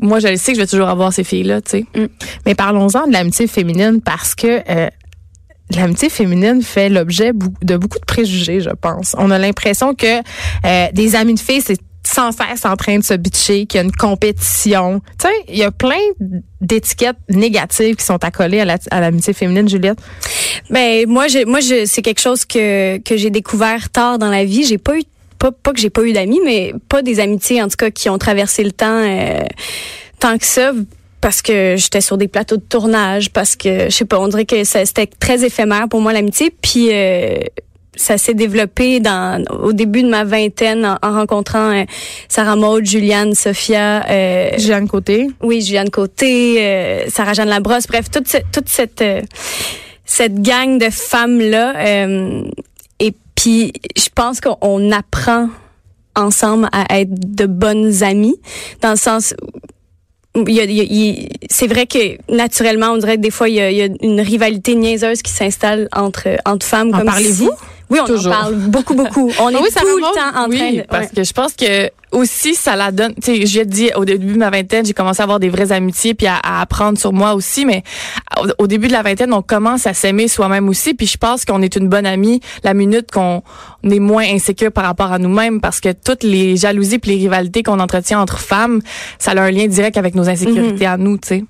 moi, 0.00 0.18
je 0.20 0.28
le 0.28 0.36
sais 0.36 0.52
que 0.52 0.58
je 0.58 0.62
vais 0.62 0.66
toujours 0.68 0.88
avoir 0.88 1.12
ces 1.12 1.24
filles-là, 1.24 1.60
tu 1.60 1.70
sais. 1.70 1.84
Mais 2.44 2.54
parlons-en 2.54 3.06
de 3.06 3.12
l'amitié 3.12 3.46
féminine 3.46 4.00
parce 4.04 4.34
que 4.34 4.60
euh, 4.70 4.88
l'amitié 5.74 6.08
féminine 6.08 6.62
fait 6.62 6.88
l'objet 6.88 7.32
de 7.62 7.76
beaucoup 7.76 7.98
de 7.98 8.04
préjugés, 8.04 8.60
je 8.60 8.70
pense. 8.70 9.14
On 9.18 9.30
a 9.30 9.38
l'impression 9.38 9.94
que 9.94 10.18
euh, 10.64 10.86
des 10.92 11.16
amis 11.16 11.34
de 11.34 11.40
filles, 11.40 11.62
c'est 11.62 11.78
sans 12.06 12.30
cesse 12.30 12.64
en 12.64 12.76
train 12.76 12.98
de 12.98 13.02
se 13.02 13.14
bitcher, 13.14 13.66
qu'il 13.66 13.78
y 13.78 13.80
a 13.80 13.84
une 13.84 13.90
compétition. 13.90 15.00
Tu 15.20 15.26
sais, 15.26 15.34
il 15.48 15.56
y 15.58 15.64
a 15.64 15.72
plein 15.72 15.98
d'étiquettes 16.60 17.16
négatives 17.28 17.96
qui 17.96 18.04
sont 18.04 18.22
accolées 18.22 18.60
à 18.60 18.64
la- 18.64 18.78
à 18.92 19.00
l'amitié 19.00 19.32
féminine, 19.32 19.68
Juliette. 19.68 19.98
Ben 20.70 21.04
moi 21.08 21.26
je 21.26 21.44
moi 21.44 21.58
je 21.58 21.84
c'est 21.84 22.02
quelque 22.02 22.20
chose 22.20 22.44
que 22.44 22.98
que 22.98 23.16
j'ai 23.16 23.30
découvert 23.30 23.90
tard 23.90 24.18
dans 24.20 24.30
la 24.30 24.44
vie, 24.44 24.64
j'ai 24.64 24.78
pas 24.78 24.96
eu 24.96 25.02
pas 25.38 25.52
pas 25.52 25.72
que 25.72 25.80
j'ai 25.80 25.90
pas 25.90 26.02
eu 26.02 26.12
d'amis 26.12 26.40
mais 26.44 26.72
pas 26.88 27.02
des 27.02 27.20
amitiés 27.20 27.62
en 27.62 27.68
tout 27.68 27.76
cas 27.76 27.90
qui 27.90 28.08
ont 28.08 28.18
traversé 28.18 28.64
le 28.64 28.72
temps 28.72 29.02
euh, 29.04 29.40
tant 30.20 30.38
que 30.38 30.44
ça 30.46 30.72
parce 31.20 31.42
que 31.42 31.74
j'étais 31.76 32.00
sur 32.00 32.18
des 32.18 32.28
plateaux 32.28 32.56
de 32.56 32.62
tournage 32.62 33.30
parce 33.30 33.56
que 33.56 33.84
je 33.86 33.90
sais 33.90 34.04
pas 34.04 34.18
on 34.20 34.28
dirait 34.28 34.44
que 34.44 34.64
c'était 34.64 35.06
très 35.06 35.44
éphémère 35.44 35.88
pour 35.88 36.00
moi 36.00 36.12
l'amitié 36.12 36.52
puis 36.62 36.88
euh, 36.92 37.38
ça 37.96 38.18
s'est 38.18 38.34
développé 38.34 39.00
dans 39.00 39.42
au 39.62 39.72
début 39.72 40.02
de 40.02 40.08
ma 40.08 40.22
vingtaine 40.24 40.84
en, 40.84 40.98
en 41.02 41.12
rencontrant 41.14 41.72
euh, 41.72 41.84
Sarah 42.28 42.54
Maud, 42.54 42.84
Juliane, 42.84 43.34
Sophia, 43.34 44.04
euh, 44.10 44.50
Jeanne 44.58 44.86
Côté. 44.86 45.28
oui, 45.42 45.62
Juliane 45.62 45.88
Côté, 45.90 46.56
euh, 46.58 47.04
Sarah-Jeanne 47.08 47.48
Labrosse, 47.48 47.86
bref, 47.86 48.10
toute 48.10 48.28
cette, 48.28 48.50
toute 48.52 48.68
cette, 48.68 49.00
euh, 49.00 49.22
cette 50.04 50.42
gang 50.42 50.78
de 50.78 50.90
femmes-là. 50.90 51.74
euh, 51.76 52.42
et 52.42 52.75
puis, 53.36 53.72
je 53.96 54.08
pense 54.14 54.40
qu'on 54.40 54.90
apprend 54.90 55.48
ensemble 56.16 56.68
à 56.72 56.98
être 56.98 57.10
de 57.36 57.46
bonnes 57.46 58.02
amies, 58.02 58.36
dans 58.80 58.90
le 58.90 58.96
sens 58.96 59.34
c'est 61.50 61.66
vrai 61.66 61.86
que 61.86 62.18
naturellement, 62.34 62.88
on 62.88 62.98
dirait 62.98 63.16
que 63.16 63.22
des 63.22 63.30
fois, 63.30 63.48
il 63.48 63.54
y 63.54 63.60
a, 63.60 63.70
il 63.70 63.76
y 63.78 63.82
a 63.82 63.88
une 64.02 64.20
rivalité 64.20 64.74
niaiseuse 64.74 65.22
qui 65.22 65.32
s'installe 65.32 65.88
entre, 65.94 66.28
entre 66.44 66.66
femmes. 66.66 66.94
En 66.94 67.04
parlez-vous? 67.04 67.46
si- 67.46 67.66
Oui, 67.88 68.00
on 68.02 68.06
Toujours. 68.06 68.32
en 68.32 68.36
parle 68.36 68.54
beaucoup, 68.56 68.94
beaucoup. 68.94 69.30
On 69.40 69.48
est 69.50 69.56
oui, 69.56 69.68
tout 69.74 69.86
le 69.86 70.02
temps 70.02 70.38
en 70.44 70.48
oui, 70.50 70.58
train 70.58 70.72
de... 70.72 70.82
parce 70.88 71.06
ouais. 71.06 71.12
que 71.16 71.24
je 71.24 71.32
pense 71.32 71.52
que 71.54 71.88
aussi 72.16 72.54
ça 72.54 72.76
la 72.76 72.90
donne. 72.90 73.14
Tu 73.14 73.36
sais, 73.36 73.46
j'ai 73.46 73.64
dit 73.64 73.90
au 73.94 74.04
début 74.04 74.32
de 74.32 74.38
ma 74.38 74.50
vingtaine, 74.50 74.84
j'ai 74.84 74.94
commencé 74.94 75.20
à 75.20 75.24
avoir 75.24 75.38
des 75.38 75.50
vraies 75.50 75.70
amitiés 75.70 76.14
puis 76.14 76.26
à, 76.26 76.40
apprendre 76.60 76.98
sur 76.98 77.12
moi 77.12 77.34
aussi. 77.34 77.66
Mais 77.66 77.82
au, 78.40 78.64
au 78.64 78.66
début 78.66 78.88
de 78.88 78.92
la 78.92 79.02
vingtaine, 79.02 79.32
on 79.32 79.42
commence 79.42 79.86
à 79.86 79.94
s'aimer 79.94 80.26
soi-même 80.26 80.68
aussi. 80.68 80.94
Puis 80.94 81.06
je 81.06 81.18
pense 81.18 81.44
qu'on 81.44 81.62
est 81.62 81.76
une 81.76 81.88
bonne 81.88 82.06
amie 82.06 82.40
la 82.64 82.74
minute 82.74 83.10
qu'on 83.10 83.42
est 83.90 83.98
moins 84.00 84.24
insécure 84.24 84.72
par 84.72 84.84
rapport 84.84 85.12
à 85.12 85.18
nous-mêmes, 85.18 85.60
parce 85.60 85.80
que 85.80 85.92
toutes 85.92 86.22
les 86.22 86.56
jalousies 86.56 86.98
puis 86.98 87.12
les 87.12 87.16
rivalités 87.18 87.62
qu'on 87.62 87.80
entretient 87.80 88.20
entre 88.20 88.38
femmes, 88.38 88.80
ça 89.18 89.32
a 89.32 89.40
un 89.40 89.50
lien 89.50 89.66
direct 89.66 89.96
avec 89.96 90.14
nos 90.14 90.28
insécurités 90.28 90.86
à 90.86 90.96
nous. 90.96 91.18
Tu 91.18 91.28
sais. 91.28 91.44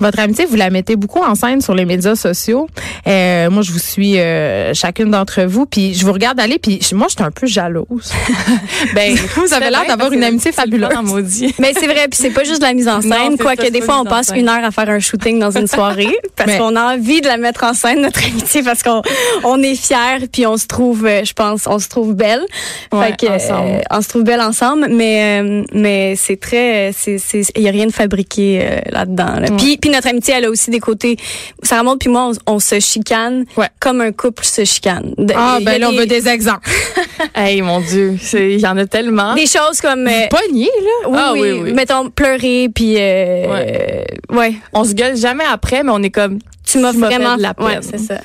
Votre 0.00 0.18
amitié, 0.20 0.46
vous 0.46 0.56
la 0.56 0.70
mettez 0.70 0.96
beaucoup 0.96 1.20
en 1.20 1.34
scène 1.34 1.60
sur 1.60 1.74
les 1.74 1.84
médias 1.84 2.16
sociaux. 2.16 2.66
Euh, 3.06 3.50
moi, 3.50 3.62
je 3.62 3.70
vous 3.70 3.78
suis 3.78 4.18
euh, 4.18 4.72
chacune 4.74 5.10
d'entre 5.10 5.42
vous, 5.42 5.66
puis 5.66 5.94
je 5.94 6.04
vous 6.04 6.12
regarde 6.12 6.40
aller, 6.40 6.58
puis 6.58 6.80
je- 6.82 6.94
moi, 6.96 7.06
j'étais 7.08 7.22
un 7.22 7.30
peu 7.30 7.46
jalouse. 7.46 7.86
Ben, 8.94 9.14
vous 9.36 9.52
avez 9.52 9.70
l'air 9.70 9.84
d'avoir 9.86 10.12
une 10.12 10.24
amitié 10.24 10.52
fabuleuse. 10.52 10.90
Maudit. 11.04 11.54
Mais 11.58 11.72
c'est 11.74 11.86
vrai, 11.86 12.06
puis 12.10 12.18
c'est 12.20 12.30
pas 12.30 12.44
juste 12.44 12.60
de 12.60 12.66
la 12.66 12.72
mise 12.72 12.88
en 12.88 13.00
scène, 13.02 13.36
quoique 13.38 13.68
des 13.70 13.80
fois 13.82 14.00
on 14.00 14.04
passe 14.04 14.32
une 14.34 14.48
heure 14.48 14.64
à 14.64 14.70
faire 14.70 14.88
un 14.88 14.98
shooting 15.00 15.38
dans 15.38 15.56
une 15.56 15.66
soirée 15.66 16.16
parce 16.36 16.56
qu'on 16.56 16.74
a 16.76 16.94
envie 16.94 17.20
de 17.20 17.26
la 17.28 17.36
mettre 17.36 17.64
en 17.64 17.74
scène 17.74 18.00
notre 18.02 18.24
amitié 18.24 18.62
parce 18.62 18.82
qu'on 18.82 19.02
on 19.44 19.62
est 19.62 19.74
fiers 19.74 20.26
puis 20.32 20.46
on 20.46 20.56
se 20.56 20.66
trouve, 20.66 21.06
euh, 21.06 21.24
je 21.24 21.32
pense, 21.32 21.66
on 21.66 21.78
se 21.80 21.88
trouve 21.88 22.14
belle. 22.14 22.44
Ouais, 22.92 23.08
fait 23.08 23.26
que, 23.26 23.32
ensemble. 23.32 23.70
euh, 23.70 23.80
on 23.90 24.00
se 24.02 24.08
trouve 24.08 24.22
belle 24.22 24.40
ensemble, 24.40 24.88
mais 24.90 25.40
euh, 25.42 25.64
mais 25.72 26.14
c'est 26.16 26.38
très, 26.38 26.92
c'est 26.92 27.16
il 27.56 27.62
y 27.62 27.68
a 27.68 27.70
rien 27.72 27.86
de 27.86 27.92
fabriqué 27.92 28.60
euh, 28.62 28.80
là-dedans. 28.90 29.40
là. 29.40 29.48
Puis 29.58 29.76
puis 29.78 29.90
notre 29.90 30.08
amitié 30.08 30.34
elle 30.36 30.44
a 30.44 30.50
aussi 30.50 30.70
des 30.70 30.80
côtés. 30.80 31.16
Sarah 31.62 31.82
Maud 31.82 31.98
puis 31.98 32.08
moi 32.08 32.30
on, 32.46 32.54
on 32.54 32.58
se 32.60 32.78
chicane 32.80 33.44
Ouais. 33.56 33.68
comme 33.80 34.00
un 34.00 34.12
couple 34.12 34.44
se 34.44 34.64
chicane. 34.64 35.14
Ah, 35.34 35.58
ben 35.62 35.80
là, 35.80 35.88
on 35.90 35.92
veut 35.96 36.06
des 36.06 36.28
exemples. 36.28 36.68
Hey, 37.34 37.60
mon 37.62 37.80
Dieu, 37.80 38.16
il 38.34 38.58
y 38.60 38.66
en 38.66 38.76
a 38.78 38.86
tellement. 38.86 39.34
des 39.34 39.46
choses 39.46 39.80
comme 39.82 40.06
euh, 40.06 40.26
Pogné, 40.30 40.64
là? 40.64 41.08
oui, 41.08 41.16
Ah, 41.18 41.32
oui, 41.34 41.40
oui, 41.52 41.60
oui. 41.64 41.72
mettons 41.72 42.08
pleurer 42.10 42.68
puis 42.74 42.94
euh, 42.98 43.46
Ouais. 43.46 44.06
ouais 44.30 44.54
On 44.72 44.84
se 44.84 44.92
gueule 44.94 45.16
jamais 45.16 45.44
après, 45.50 45.82
mais 45.82 45.90
on 45.92 46.02
est 46.02 46.10
comme, 46.10 46.38
tu 46.64 46.78
m'as 46.78 46.92
vraiment 46.92 47.36
de 47.36 47.42
la 47.42 47.54
ouais, 47.58 47.74
peine. 47.74 47.82
c'est 47.82 47.98
ça. 47.98 48.20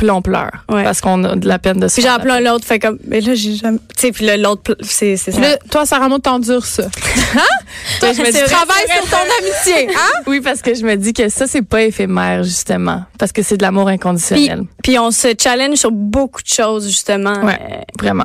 Puis 0.00 0.06
là, 0.06 0.14
on 0.14 0.22
pleure. 0.22 0.64
Ouais. 0.70 0.82
Parce 0.82 1.02
qu'on 1.02 1.22
a 1.24 1.36
de 1.36 1.46
la 1.46 1.58
peine 1.58 1.78
de 1.78 1.86
se 1.86 1.96
Puis 1.96 2.04
la 2.04 2.18
plein 2.18 2.40
l'autre 2.40 2.64
fait 2.64 2.78
comme 2.78 2.98
mais 3.06 3.20
là 3.20 3.34
j'ai 3.34 3.54
jamais 3.54 3.76
tu 3.94 4.00
sais 4.00 4.12
puis 4.12 4.24
là, 4.24 4.38
l'autre 4.38 4.74
c'est 4.80 5.18
ça. 5.18 5.30
là, 5.38 5.58
toi, 5.70 5.84
Sarah 5.84 6.08
Maud, 6.08 6.22
t'endures 6.22 6.64
ça. 6.64 6.84
Toi, 8.00 8.12
je 8.14 8.20
me 8.22 8.26
dis, 8.32 8.38
Travaille 8.52 8.86
sur 8.88 9.10
ton 9.10 9.16
amitié, 9.40 9.94
hein? 9.94 10.22
Oui, 10.26 10.40
parce 10.40 10.62
que 10.62 10.74
je 10.74 10.82
me 10.84 10.96
dis 10.96 11.12
que 11.12 11.28
ça, 11.28 11.46
c'est 11.46 11.62
pas 11.62 11.82
éphémère, 11.82 12.42
justement. 12.44 13.04
Parce 13.18 13.30
que 13.32 13.42
c'est 13.42 13.56
de 13.58 13.62
l'amour 13.62 13.88
inconditionnel. 13.88 14.62
puis 14.82 14.98
on 14.98 15.10
se 15.10 15.28
challenge 15.40 15.76
sur 15.76 15.90
beaucoup 15.92 16.42
de 16.42 16.48
choses 16.48 16.86
justement. 16.88 17.44
Ouais. 17.44 17.58
Euh, 17.60 17.76
Vraiment. 17.98 18.24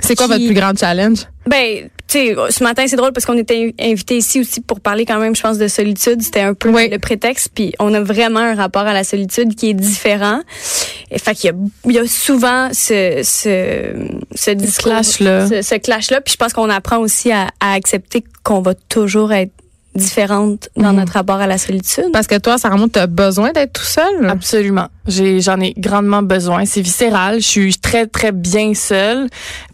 C'est 0.00 0.14
quoi 0.16 0.26
Qui- 0.26 0.32
votre 0.32 0.44
plus 0.44 0.54
grand 0.54 0.78
challenge? 0.78 1.20
ben 1.46 1.88
sais 2.08 2.34
ce 2.50 2.62
matin 2.62 2.84
c'est 2.86 2.96
drôle 2.96 3.12
parce 3.12 3.26
qu'on 3.26 3.36
était 3.38 3.74
invité 3.80 4.16
ici 4.16 4.40
aussi 4.40 4.60
pour 4.60 4.80
parler 4.80 5.04
quand 5.04 5.18
même 5.18 5.34
je 5.34 5.42
pense 5.42 5.58
de 5.58 5.68
solitude, 5.68 6.22
c'était 6.22 6.40
un 6.40 6.54
peu 6.54 6.70
Oui. 6.70 6.88
le 6.88 6.98
prétexte 6.98 7.50
puis 7.54 7.72
on 7.78 7.92
a 7.94 8.00
vraiment 8.00 8.40
un 8.40 8.54
rapport 8.54 8.82
à 8.86 8.92
la 8.94 9.04
solitude 9.04 9.54
qui 9.54 9.70
est 9.70 9.74
différent. 9.74 10.40
Et 11.10 11.18
fait 11.18 11.34
qu'il 11.34 11.50
y 11.50 11.52
a 11.52 11.56
il 11.86 11.92
y 11.92 11.98
a 11.98 12.06
souvent 12.06 12.68
ce 12.72 13.20
ce 13.24 13.92
ce 14.34 14.50
discours 14.50 14.92
clash-là. 14.92 15.48
ce, 15.48 15.62
ce 15.62 15.74
clash 15.76 16.10
là 16.10 16.20
puis 16.20 16.32
je 16.32 16.36
pense 16.38 16.52
qu'on 16.52 16.70
apprend 16.70 16.98
aussi 16.98 17.30
à, 17.32 17.48
à 17.60 17.72
accepter 17.74 18.24
qu'on 18.42 18.60
va 18.60 18.74
toujours 18.74 19.32
être 19.32 19.52
différente 19.96 20.68
dans 20.76 20.92
notre 20.92 21.12
rapport 21.14 21.36
à 21.36 21.46
la 21.46 21.58
solitude. 21.58 22.10
Parce 22.12 22.26
que 22.26 22.38
toi, 22.38 22.58
Sarah 22.58 22.76
Maud, 22.76 22.92
t'as 22.92 23.06
besoin 23.06 23.52
d'être 23.52 23.72
tout 23.74 23.82
seul? 23.84 24.28
Absolument. 24.28 24.88
J'ai, 25.06 25.40
j'en 25.40 25.60
ai 25.60 25.72
grandement 25.76 26.22
besoin. 26.22 26.64
C'est 26.66 26.80
viscéral. 26.80 27.40
Je 27.40 27.46
suis 27.46 27.76
très, 27.78 28.06
très 28.06 28.32
bien 28.32 28.74
seule. 28.74 29.28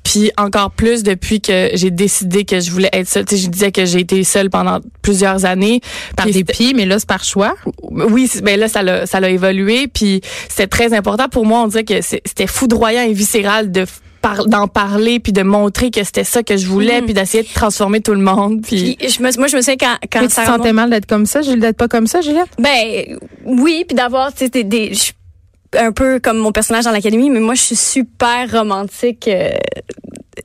Puis 0.05 0.31
encore 0.37 0.71
plus 0.73 1.03
depuis 1.03 1.41
que 1.41 1.71
j'ai 1.75 1.91
décidé 1.91 2.45
que 2.45 2.61
je 2.61 2.71
voulais 2.71 2.91
être 2.93 3.09
seule. 3.09 3.25
Tu 3.25 3.37
sais, 3.37 3.43
je 3.43 3.49
disais 3.49 3.73
que 3.73 3.85
j'ai 3.85 4.01
été 4.01 4.25
seule 4.25 4.51
pendant 4.51 4.81
plusieurs 5.01 5.45
années. 5.45 5.81
Par 6.17 6.27
Puis 6.27 6.35
dépit, 6.35 6.75
mais 6.75 6.85
là, 6.87 6.99
c'est 6.99 7.09
par 7.09 7.25
choix? 7.25 7.55
Oui, 7.83 8.27
c'est- 8.29 8.43
ben 8.43 8.59
là 8.59 8.69
ça 8.69 8.83
l'a 8.83 9.07
ça 9.07 9.21
l'a 9.21 9.29
évolué 9.31 9.87
puis 9.89 10.21
c'était 10.49 10.67
très 10.67 10.93
important 10.95 11.29
pour 11.29 11.47
moi, 11.47 11.61
on 11.63 11.69
dirait 11.69 11.85
que 11.85 12.01
c'était 12.03 12.47
foudroyant 12.47 13.03
et 13.03 13.13
viscéral 13.13 13.71
de 13.71 13.85
par- 14.23 14.47
d'en 14.47 14.69
parler 14.69 15.21
puis 15.21 15.33
de 15.33 15.43
montrer 15.43 15.91
que 15.91 16.03
c'était 16.05 16.25
ça 16.25 16.43
que 16.43 16.57
je 16.57 16.67
voulais 16.67 17.01
Mhm. 17.01 17.05
puis 17.07 17.15
d'essayer 17.15 17.43
de 17.43 17.49
transformer 17.53 18.01
tout 18.01 18.13
le 18.15 18.21
monde 18.23 18.63
puis, 18.63 18.97
Puis 18.99 19.09
je 19.11 19.21
me, 19.23 19.31
moi 19.39 19.49
je 19.49 19.57
me 19.57 19.61
souviens 19.61 19.77
quand 19.77 19.97
quand 20.11 20.21
Mais 20.23 20.29
tu 20.29 20.37
te 20.37 20.45
sentais 20.47 20.73
mal 20.73 20.89
d'être 20.91 21.07
comme 21.07 21.27
ça, 21.27 21.43
Julie, 21.43 21.61
d'être 21.61 21.77
pas 21.77 21.89
comme 21.89 22.07
ça, 22.07 22.21
Juliette? 22.23 22.49
Ben 22.59 23.19
oui, 23.45 23.85
puis 23.87 23.95
d'avoir 23.95 24.33
tu 24.33 24.39
sais 24.45 24.49
des, 24.49 24.65
des- 24.65 24.95
je- 24.95 25.13
un 25.79 25.91
peu 25.93 26.21
comme 26.21 26.39
mon 26.39 26.53
personnage 26.53 26.85
dans 26.85 26.91
l'académie, 26.93 27.31
mais 27.31 27.41
moi 27.41 27.55
je 27.55 27.63
suis 27.63 27.77
super 27.77 28.51
romantique. 28.51 29.27
euh, 29.29 29.51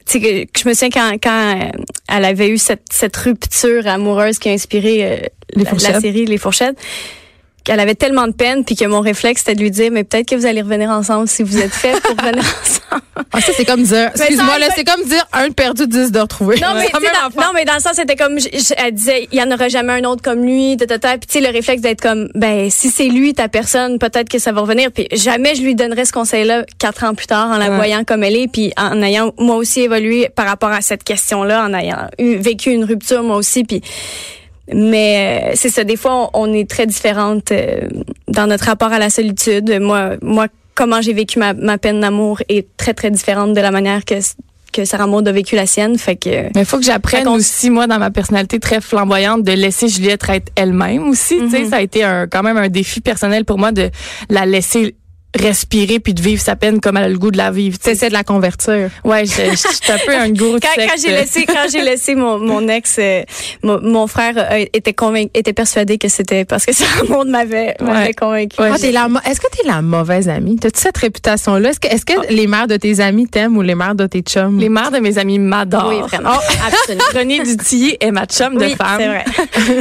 tu 0.06 0.14
sais 0.14 0.20
que, 0.22 0.44
que 0.46 0.60
je 0.62 0.68
me 0.70 0.74
souviens 0.74 0.90
quand 0.90 1.12
quand 1.22 1.56
euh, 1.62 1.70
elle 2.10 2.26
avait 2.26 2.50
eu 2.50 2.58
cette 2.58 2.84
cette 2.92 3.16
rupture 3.18 3.86
amoureuse 3.88 4.40
qui 4.40 4.50
a 4.50 4.54
inspiré 4.54 5.04
euh, 5.06 5.18
Les 5.54 5.64
la, 5.66 5.70
fourchettes. 5.70 5.94
la 5.94 6.00
série 6.02 6.26
Les 6.26 6.38
Fourchettes. 6.38 6.78
Qu'elle 7.64 7.82
avait 7.82 7.96
tellement 7.96 8.28
de 8.28 8.32
peine, 8.32 8.64
puis 8.64 8.76
que 8.78 8.86
mon 8.86 9.02
réflexe 9.02 9.42
c'était 9.42 9.56
de 9.56 9.62
lui 9.62 9.72
dire, 9.72 9.92
mais 9.92 10.06
peut-être 10.06 10.30
que 10.30 10.36
vous 10.36 10.46
allez 10.46 10.62
revenir 10.62 10.90
ensemble 10.90 11.28
si 11.28 11.44
vous 11.44 11.58
êtes 11.58 11.74
fait 11.74 12.00
pour 12.02 12.12
revenir 12.18 12.40
ensemble. 12.40 13.02
Ah, 13.34 13.42
ça, 13.42 13.52
c'est 13.58 13.66
comme 13.66 13.84
dire, 13.84 14.10
excuse-moi, 14.16 14.58
là, 14.58 14.68
c'est 14.74 14.86
comme 14.86 15.04
dire 15.04 15.28
un 15.34 15.50
de 15.50 15.54
perdu, 15.54 15.86
dix 15.86 16.12
de 16.14 16.20
retrouvé. 16.20 16.56
Non, 16.62 16.70
mais, 16.76 16.88
dans, 16.94 17.42
non, 17.42 17.50
mais 17.54 17.66
dans 17.66 17.74
le 17.74 17.82
sens, 17.82 17.94
c'était 17.96 18.16
comme, 18.16 18.40
je- 18.40 18.48
je- 18.54 18.74
elle 18.78 18.94
disait, 18.94 19.28
il 19.34 19.38
y 19.38 19.44
en 19.44 19.52
aura 19.52 19.68
jamais 19.68 19.92
un 19.94 20.04
autre 20.06 20.22
comme 20.22 20.46
lui, 20.46 20.78
ta, 20.78 20.86
ta, 20.86 20.98
ta. 20.98 21.18
Puis, 21.18 21.28
tu 21.28 21.34
sais, 21.40 21.42
le 21.46 21.52
réflexe 21.52 21.82
d'être 21.82 22.00
comme, 22.00 22.30
ben, 22.36 22.70
si 22.70 22.90
c'est 22.90 23.10
lui, 23.10 23.34
ta 23.34 23.50
personne, 23.50 24.00
peut-être 24.00 24.30
que 24.30 24.40
ça 24.40 24.54
va 24.54 24.62
revenir. 24.62 24.92
Puis, 24.94 25.08
jamais 25.12 25.54
je 25.56 25.62
lui 25.62 25.76
donnerais 25.76 26.06
ce 26.06 26.14
conseil-là 26.14 26.64
quatre 26.80 27.04
ans 27.04 27.16
plus 27.16 27.28
tard 27.28 27.50
en 27.52 27.58
la 27.58 27.70
Ouais. 27.70 27.76
voyant 27.76 28.06
comme 28.06 28.24
elle 28.24 28.38
est. 28.38 28.48
Puis, 28.48 28.72
en 28.78 29.02
ayant, 29.02 29.34
moi 29.38 29.58
aussi, 29.58 29.82
évolué 29.82 30.30
par 30.34 30.46
rapport 30.46 30.72
à 30.72 30.80
cette 30.82 31.04
question-là, 31.04 31.66
en 31.66 31.74
ayant 31.74 32.08
eu, 32.18 32.36
vécu 32.38 32.72
une 32.72 32.86
rupture, 32.86 33.24
moi 33.24 33.36
aussi. 33.36 33.66
Puis, 33.66 33.82
mais 34.74 35.50
euh, 35.50 35.52
c'est 35.56 35.70
ça, 35.70 35.84
des 35.84 35.96
fois, 35.98 36.30
on, 36.34 36.50
on 36.50 36.54
est 36.54 36.70
très 36.70 36.86
différentes 36.86 37.52
euh, 37.52 37.82
dans 38.28 38.48
notre 38.48 38.66
rapport 38.66 38.92
à 38.92 39.00
la 39.00 39.10
solitude. 39.10 39.78
Moi, 39.82 40.12
moi 40.22 40.48
comment 40.76 41.02
j'ai 41.02 41.14
vécu 41.14 41.40
ma, 41.40 41.54
ma 41.54 41.78
peine 41.78 42.00
d'amour 42.02 42.42
est 42.50 42.68
très, 42.78 42.94
très 42.94 43.10
différente 43.10 43.54
de 43.54 43.62
la 43.62 43.72
manière 43.72 44.06
que, 44.06 44.16
que 44.72 44.86
Sarah 44.86 45.08
Maud 45.08 45.28
a 45.28 45.32
vécu 45.32 45.56
la 45.56 45.66
sienne. 45.66 45.98
Fait 45.98 46.16
que... 46.16 46.30
mais 46.54 46.62
il 46.62 46.66
faut 46.66 46.78
que 46.78 46.84
j'apprenne 46.86 47.28
aussi 47.28 47.70
moi 47.72 47.88
dans 47.88 47.98
ma 47.98 48.12
personnalité 48.12 48.60
très 48.60 48.80
flamboyante 48.80 49.44
de 49.44 49.54
laisser 49.54 49.88
Juliette 49.88 50.24
être 50.30 50.52
elle-même 50.56 51.08
aussi, 51.10 51.38
tu 51.40 51.50
sais, 51.50 51.62
Mhm. 51.64 51.70
ça 51.70 51.76
a 51.78 51.82
été 51.82 52.04
un 52.04 52.28
quand 52.28 52.44
même 52.44 52.58
un 52.58 52.70
défi 52.70 53.02
personnel 53.02 53.44
pour 53.44 53.58
moi 53.58 53.72
de 53.72 53.90
la 54.30 54.46
laisser 54.46 54.96
respirer 55.38 56.00
puis 56.00 56.14
de 56.14 56.22
vivre 56.22 56.42
sa 56.42 56.56
peine 56.56 56.80
comme 56.80 56.98
elle 56.98 57.04
a 57.06 57.10
le 57.10 57.18
goût 57.18 57.32
de 57.32 57.38
la 57.38 57.52
vivre. 57.52 57.78
tu 57.78 57.84
sais. 57.86 57.92
T'essaies 57.92 58.10
de 58.10 58.14
la 58.14 58.24
convertir. 58.24 58.90
Ouais, 59.04 59.26
je 59.26 59.32
je- 59.32 59.52
je 59.52 59.56
suis 59.56 59.92
un 59.92 59.98
peu 60.06 60.16
un 60.16 60.30
gourou 60.30 60.58
quand, 60.62 60.70
j'ai 61.02 61.12
laissé 61.12 61.46
quand 61.46 61.66
j'ai 61.72 61.82
laissé 61.82 62.16
mon, 62.16 62.40
mon 62.40 62.68
ex 62.68 62.96
euh, 63.00 63.24
mon, 63.64 63.80
mon 63.82 64.08
frère 64.08 64.34
euh, 64.38 64.66
était 64.74 64.94
convaincu 64.94 65.30
était 65.34 65.54
persuadé 65.54 65.98
que 65.98 66.08
c'était 66.10 66.46
parce 66.46 66.66
que 66.66 66.74
Sarah 66.74 67.04
Maud 67.10 67.28
m'avait 67.28 67.76
m'avait 67.82 68.08
Ouais. 68.08 68.14
convaincu. 68.14 68.62
Ouais, 68.62 68.70
Ah, 68.72 68.76
Est-ce 69.30 69.40
que 69.42 69.48
t'es 69.52 69.68
la 69.68 69.82
mauvaise 69.82 70.28
amie? 70.30 70.58
T'as-tu 70.58 70.80
cette 70.82 70.98
réputation-là? 70.98 71.70
Est-ce 71.70 71.80
que, 71.80 71.88
est-ce 71.88 72.06
que 72.06 72.34
les 72.34 72.48
mères 72.48 72.68
de 72.68 72.78
tes 72.78 73.00
amis 73.00 73.28
t'aiment 73.28 73.58
ou 73.58 73.62
les 73.62 73.76
mères 73.76 73.96
de 73.96 74.08
tes 74.08 74.22
chums? 74.22 74.60
Les 74.60 74.70
mères 74.70 74.92
de 74.92 75.00
mes 75.00 75.18
amis 75.18 75.40
m'adorent. 75.40 75.90
Oui, 75.90 76.02
vraiment. 76.02 76.32
Absolument. 76.66 77.04
René 77.16 77.44
Dutillé 77.44 77.98
est 78.04 78.12
ma 78.12 78.26
chum 78.26 78.58
de 78.58 78.68
femme. 78.70 79.00
c'est 79.00 79.08
vrai. 79.08 79.26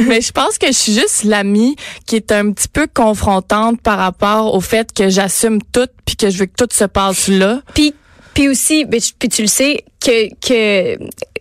Mais 0.07 0.21
je 0.21 0.31
pense 0.31 0.57
que 0.57 0.67
je 0.67 0.71
suis 0.73 0.93
juste 0.93 1.23
l'amie 1.23 1.75
qui 2.05 2.15
est 2.15 2.31
un 2.31 2.51
petit 2.51 2.67
peu 2.67 2.87
confrontante 2.93 3.81
par 3.81 3.97
rapport 3.97 4.53
au 4.53 4.61
fait 4.61 4.91
que 4.93 5.09
j'assume 5.09 5.46
tout 5.71 5.87
puis 6.05 6.15
que 6.15 6.29
je 6.29 6.39
veux 6.39 6.45
que 6.45 6.55
tout 6.55 6.67
se 6.71 6.85
passe 6.85 7.27
là. 7.27 7.61
Puis 7.73 7.93
puis 8.33 8.49
aussi 8.49 8.85
puis 8.85 9.29
tu 9.29 9.41
le 9.41 9.47
sais 9.47 9.83
que 9.99 10.29
que 10.35 10.97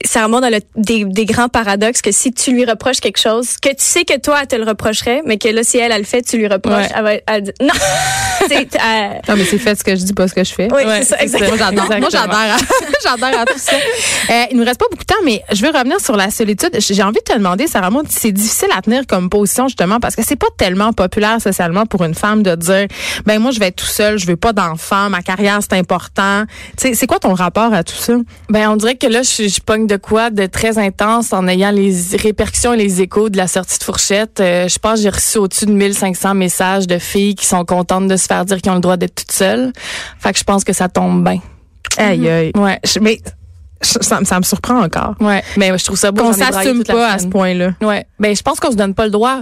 Sarah 0.06 0.28
Maud 0.28 0.44
elle 0.44 0.54
a 0.54 0.60
des, 0.76 1.04
des 1.04 1.24
grands 1.24 1.48
paradoxes 1.48 2.02
que 2.02 2.12
si 2.12 2.32
tu 2.32 2.52
lui 2.52 2.64
reproches 2.64 3.00
quelque 3.00 3.18
chose 3.20 3.56
que 3.60 3.70
tu 3.70 3.76
sais 3.78 4.04
que 4.04 4.18
toi 4.18 4.38
elle 4.42 4.46
te 4.46 4.56
le 4.56 4.64
reprocherait 4.64 5.22
mais 5.26 5.38
que 5.38 5.48
là 5.48 5.62
si 5.62 5.78
elle 5.78 5.92
elle 5.92 5.98
le 5.98 6.04
fait 6.06 6.22
tu 6.22 6.36
lui 6.38 6.46
reproches 6.46 6.76
Ouais. 6.76 6.88
elle 6.94 7.04
va 7.04 7.12
elle 7.26 7.42
dire 7.42 7.54
non 7.60 7.68
euh, 8.52 9.08
Non, 9.28 9.36
mais 9.36 9.44
c'est 9.44 9.58
fait 9.58 9.74
ce 9.76 9.84
que 9.84 9.96
je 9.96 10.02
dis, 10.04 10.12
pas 10.12 10.28
ce 10.28 10.34
que 10.34 10.44
je 10.44 10.52
fais. 10.52 10.68
oui 10.72 10.84
Ouais, 10.84 11.02
c'est 11.02 11.16
ça 11.16 11.22
exactement 11.22 11.72
Moi, 11.98 12.08
j'adore. 12.10 12.28
Moi, 12.28 12.56
j'adore 13.02 13.40
à, 13.40 13.44
tout 13.44 13.58
ça. 13.58 13.72
Euh, 14.30 14.42
il 14.50 14.56
nous 14.58 14.64
reste 14.64 14.78
pas 14.78 14.86
beaucoup 14.90 15.04
de 15.04 15.06
temps, 15.06 15.22
mais 15.24 15.42
je 15.52 15.62
veux 15.64 15.70
revenir 15.70 16.00
sur 16.00 16.16
la 16.16 16.30
solitude. 16.30 16.70
J'ai 16.78 17.02
envie 17.02 17.18
de 17.26 17.32
te 17.32 17.36
demander, 17.36 17.66
Sarah 17.66 17.90
Maud, 17.90 18.06
si 18.08 18.18
c'est 18.20 18.32
difficile 18.32 18.68
à 18.76 18.82
tenir 18.82 19.06
comme 19.06 19.30
position, 19.30 19.68
justement, 19.68 20.00
parce 20.00 20.16
que 20.16 20.22
c'est 20.22 20.36
pas 20.36 20.48
tellement 20.58 20.92
populaire 20.92 21.40
socialement 21.40 21.86
pour 21.86 22.04
une 22.04 22.14
femme 22.14 22.42
de 22.42 22.54
dire, 22.54 22.86
ben, 23.24 23.38
moi, 23.40 23.50
je 23.50 23.58
vais 23.58 23.68
être 23.68 23.76
tout 23.76 23.86
seul, 23.86 24.18
je 24.18 24.26
veux 24.26 24.36
pas 24.36 24.52
d'enfant, 24.52 25.10
ma 25.10 25.22
carrière, 25.22 25.58
c'est 25.62 25.74
important. 25.78 26.44
Tu 26.76 26.88
sais, 26.88 26.94
c'est 26.94 27.06
quoi 27.06 27.18
ton 27.18 27.34
rapport 27.34 27.72
à 27.72 27.82
tout 27.84 27.94
ça? 27.96 28.14
Ben 28.48 28.68
on 28.70 28.76
dirait 28.76 28.96
que 28.96 29.06
là 29.06 29.22
je, 29.22 29.48
je 29.48 29.60
pogne 29.60 29.86
de 29.86 29.95
quoi 29.96 30.30
de 30.30 30.46
très 30.46 30.78
intense 30.78 31.32
en 31.32 31.46
ayant 31.48 31.70
les 31.70 31.94
répercussions 32.20 32.72
et 32.74 32.76
les 32.76 33.00
échos 33.02 33.28
de 33.28 33.36
la 33.36 33.46
sortie 33.48 33.78
de 33.78 33.84
fourchette. 33.84 34.40
Euh, 34.40 34.68
je 34.68 34.78
pense 34.78 34.96
que 34.96 35.02
j'ai 35.02 35.08
reçu 35.10 35.38
au-dessus 35.38 35.66
de 35.66 35.72
1500 35.72 36.34
messages 36.34 36.86
de 36.86 36.98
filles 36.98 37.34
qui 37.34 37.46
sont 37.46 37.64
contentes 37.64 38.08
de 38.08 38.16
se 38.16 38.26
faire 38.26 38.44
dire 38.44 38.60
qu'ils 38.60 38.72
ont 38.72 38.76
le 38.76 38.80
droit 38.80 38.96
d'être 38.96 39.14
toutes 39.14 39.32
seules. 39.32 39.72
Fait 40.18 40.32
que 40.32 40.38
je 40.38 40.44
pense 40.44 40.64
que 40.64 40.72
ça 40.72 40.88
tombe 40.88 41.22
bien. 41.24 41.40
Aïe, 41.98 42.28
aïe. 42.28 42.52
Ouais. 42.56 42.78
Je- 42.84 42.98
mais 43.00 43.20
ça, 43.82 44.20
me- 44.20 44.24
ça 44.24 44.38
me 44.38 44.42
surprend 44.44 44.82
encore. 44.82 45.14
Ouais, 45.20 45.42
mais 45.56 45.76
je 45.78 45.84
trouve 45.84 45.98
ça 45.98 46.10
beau. 46.12 46.22
Qu'on 46.22 46.32
s'assume 46.32 46.82
pas 46.84 47.12
à 47.12 47.18
ce 47.18 47.26
point-là. 47.26 47.72
Ouais, 47.82 48.06
ben 48.18 48.34
je 48.34 48.42
pense 48.42 48.58
qu'on 48.60 48.70
se 48.70 48.76
donne 48.76 48.94
pas 48.94 49.04
le 49.04 49.10
droit 49.10 49.40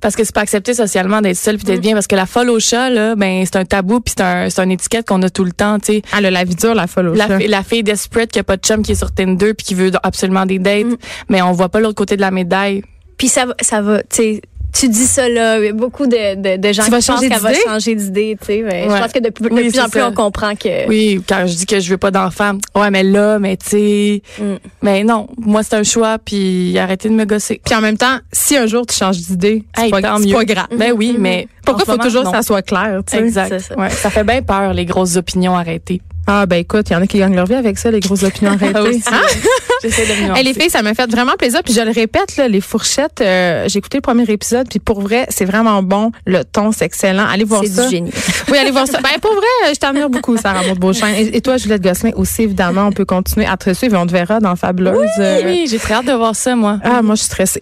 parce 0.00 0.14
que 0.16 0.24
c'est 0.24 0.34
pas 0.34 0.40
accepté 0.42 0.74
socialement 0.74 1.20
d'être 1.20 1.36
seul 1.36 1.56
puis 1.56 1.64
d'être 1.64 1.80
bien 1.80 1.94
parce 1.94 2.06
que 2.06 2.14
la 2.16 2.26
folle 2.26 2.50
au 2.50 2.58
chat 2.60 2.90
là, 2.90 3.14
ben 3.16 3.44
c'est 3.44 3.56
un 3.56 3.64
tabou 3.64 4.00
puis 4.00 4.14
c'est 4.16 4.22
un 4.22 4.50
c'est 4.50 4.62
une 4.62 4.70
étiquette 4.70 5.06
qu'on 5.08 5.22
a 5.22 5.30
tout 5.30 5.44
le 5.44 5.52
temps, 5.52 5.78
tu 5.78 5.94
sais. 5.94 6.02
Elle 6.16 6.26
a 6.26 6.30
la 6.30 6.44
vie 6.44 6.54
dure, 6.54 6.74
la 6.74 6.86
folle 6.86 7.08
au 7.08 7.14
La, 7.14 7.26
chat. 7.28 7.38
la 7.38 7.62
fille 7.62 7.82
desperate 7.82 8.30
qui 8.30 8.38
a 8.38 8.44
pas 8.44 8.56
de 8.56 8.62
chum 8.62 8.82
qui 8.82 8.92
est 8.92 8.96
sur 8.96 9.12
Tinder 9.12 9.54
puis 9.54 9.64
qui 9.66 9.74
veut 9.74 9.90
absolument 10.02 10.46
des 10.46 10.58
dates, 10.58 10.86
mais 11.28 11.42
on 11.42 11.52
voit 11.52 11.68
pas 11.68 11.80
l'autre 11.80 11.96
côté 11.96 12.16
de 12.16 12.20
la 12.20 12.30
médaille. 12.30 12.82
Puis 13.18 13.28
ça 13.28 13.46
va, 13.46 13.54
ça 13.60 13.80
va, 13.82 13.98
tu 14.02 14.06
sais, 14.10 14.42
tu 14.72 14.88
dis 14.88 15.06
ça 15.06 15.28
là, 15.28 15.58
il 15.58 15.64
y 15.66 15.68
a 15.68 15.72
beaucoup 15.72 16.06
de, 16.06 16.34
de, 16.34 16.56
de 16.60 16.72
gens 16.72 16.82
Tu 16.84 16.90
qui 16.90 17.06
pensent 17.06 17.20
qu'elle 17.20 17.38
va 17.38 17.52
changer 17.54 17.94
d'idée, 17.94 18.36
tu 18.40 18.46
sais. 18.46 18.62
mais 18.64 18.86
Ouais. 18.86 18.96
Je 18.96 19.02
pense 19.02 19.12
que 19.12 19.18
de, 19.20 19.28
plus- 19.30 19.48
de 19.48 19.54
Oui, 19.54 19.68
plus 19.70 19.80
en 19.80 19.88
plus 19.88 20.00
ça. 20.00 20.08
on 20.08 20.12
comprend 20.12 20.54
que. 20.54 20.88
Oui, 20.88 21.22
quand 21.28 21.44
je 21.46 21.54
dis 21.54 21.66
que 21.66 21.78
je 21.80 21.90
veux 21.90 21.98
pas 21.98 22.10
d'enfant, 22.10 22.52
ouais 22.74 22.90
mais 22.90 23.02
là, 23.02 23.38
mais 23.38 23.56
tu 23.56 23.68
sais, 23.68 24.22
Mm. 24.38 24.54
mais 24.82 25.04
non, 25.04 25.28
moi 25.38 25.62
c'est 25.62 25.74
un 25.76 25.82
choix 25.82 26.18
puis 26.18 26.76
arrêtez 26.78 27.08
de 27.08 27.14
me 27.14 27.24
gosser. 27.24 27.60
Puis 27.64 27.74
en 27.74 27.80
même 27.80 27.96
temps, 27.98 28.18
si 28.32 28.56
un 28.56 28.66
jour 28.66 28.86
tu 28.86 28.96
changes 28.96 29.18
d'idée, 29.18 29.64
c'est 29.76 29.84
Hey, 29.84 29.90
pas, 29.90 30.00
pas 30.00 30.44
grave. 30.44 30.68
Ben 30.76 30.92
oui, 30.96 31.16
mais 31.18 31.48
Pourquoi 31.64 31.74
en 31.74 31.78
ce 31.80 31.84
faut 31.84 31.92
moment, 31.98 32.04
toujours 32.04 32.24
que 32.24 32.30
ça 32.36 32.42
soit 32.42 32.62
clair, 32.62 33.00
tu 33.06 33.16
sais? 33.16 33.22
Exact. 33.22 33.60
Ça. 33.60 33.78
Ouais, 33.78 33.90
ça 33.90 34.10
fait 34.10 34.24
bien 34.24 34.42
peur 34.42 34.72
les 34.72 34.84
grosses 34.86 35.16
opinions 35.16 35.54
arrêtées. 35.56 36.00
Ah 36.26 36.46
ben 36.46 36.56
écoute, 36.56 36.88
il 36.88 36.92
y 36.92 36.96
en 36.96 37.02
a 37.02 37.06
qui 37.06 37.18
gagnent 37.18 37.34
leur 37.34 37.46
vie 37.46 37.54
avec 37.54 37.78
ça, 37.78 37.90
les 37.90 38.00
grosses 38.00 38.22
opinions 38.22 38.52
arrêtées. 38.60 39.00
Hein? 39.10 39.20
J'essaie 39.82 40.06
de 40.06 40.36
Hey, 40.36 40.44
les 40.44 40.54
filles, 40.54 40.70
ça 40.70 40.80
m'a 40.82 40.94
fait 40.94 41.10
vraiment 41.10 41.32
plaisir. 41.36 41.60
Puis 41.64 41.74
je 41.74 41.80
le 41.80 41.90
répète, 41.90 42.36
là, 42.36 42.46
les 42.46 42.60
fourchettes, 42.60 43.20
euh, 43.20 43.64
j'ai 43.68 43.78
écouté 43.80 43.96
le 43.98 44.02
premier 44.02 44.22
épisode, 44.28 44.68
puis 44.68 44.78
pour 44.78 45.00
vrai, 45.00 45.26
c'est 45.30 45.44
vraiment 45.44 45.82
bon. 45.82 46.12
Le 46.24 46.44
ton, 46.44 46.70
c'est 46.70 46.84
excellent. 46.84 47.26
Allez 47.26 47.42
voir 47.44 47.62
C'est 47.64 47.70
ça. 47.72 47.84
du 47.86 47.90
génie. 47.96 48.12
Oui, 48.50 48.58
allez 48.58 48.70
voir 48.70 48.86
ça. 48.86 48.98
Ben 49.00 49.18
pour 49.20 49.32
vrai, 49.32 49.72
je 49.74 49.78
t'admire 49.78 50.10
beaucoup, 50.10 50.36
Sarah 50.36 50.62
Maud 50.66 50.78
Beauchamp. 50.78 51.06
Et, 51.08 51.36
et 51.36 51.40
toi, 51.40 51.56
Juliette 51.56 51.82
Gosselin 51.82 52.10
aussi, 52.16 52.42
évidemment, 52.42 52.86
on 52.86 52.92
peut 52.92 53.04
continuer 53.06 53.46
à 53.46 53.56
te 53.56 53.72
suivre 53.72 53.94
et 53.94 53.98
on 53.98 54.06
te 54.06 54.12
verra 54.12 54.40
dans 54.40 54.54
Fabuleuse. 54.56 55.08
Euh, 55.18 55.40
Oui, 55.44 55.66
j'ai 55.68 55.78
très 55.78 55.94
hâte 55.94 56.06
de 56.06 56.12
voir 56.12 56.36
ça, 56.36 56.54
moi. 56.54 56.78
Ah, 56.84 57.00
moi, 57.02 57.14
je 57.14 57.20
suis 57.20 57.26
stressée. 57.28 57.60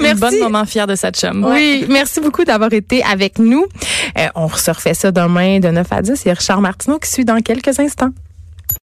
Merci. 0.00 0.20
bon 0.20 0.38
moment 0.44 0.64
fier 0.64 0.86
de 0.86 0.94
cette 0.94 1.18
chum. 1.18 1.44
Oui, 1.44 1.84
merci 1.88 2.20
beaucoup 2.20 2.44
d'avoir 2.44 2.72
été 2.72 3.02
avec 3.04 3.38
nous. 3.38 3.66
Euh, 4.18 4.26
on 4.34 4.48
se 4.48 4.70
refait 4.70 4.94
ça 4.94 5.10
demain 5.12 5.58
de 5.60 5.68
9 5.68 5.86
à 5.90 6.02
10. 6.02 6.22
Il 6.24 6.28
y 6.28 6.30
a 6.30 6.34
Richard 6.34 6.60
Martineau 6.60 6.98
qui 6.98 7.10
suit 7.10 7.24
quelques 7.40 7.78
instants. 7.80 8.12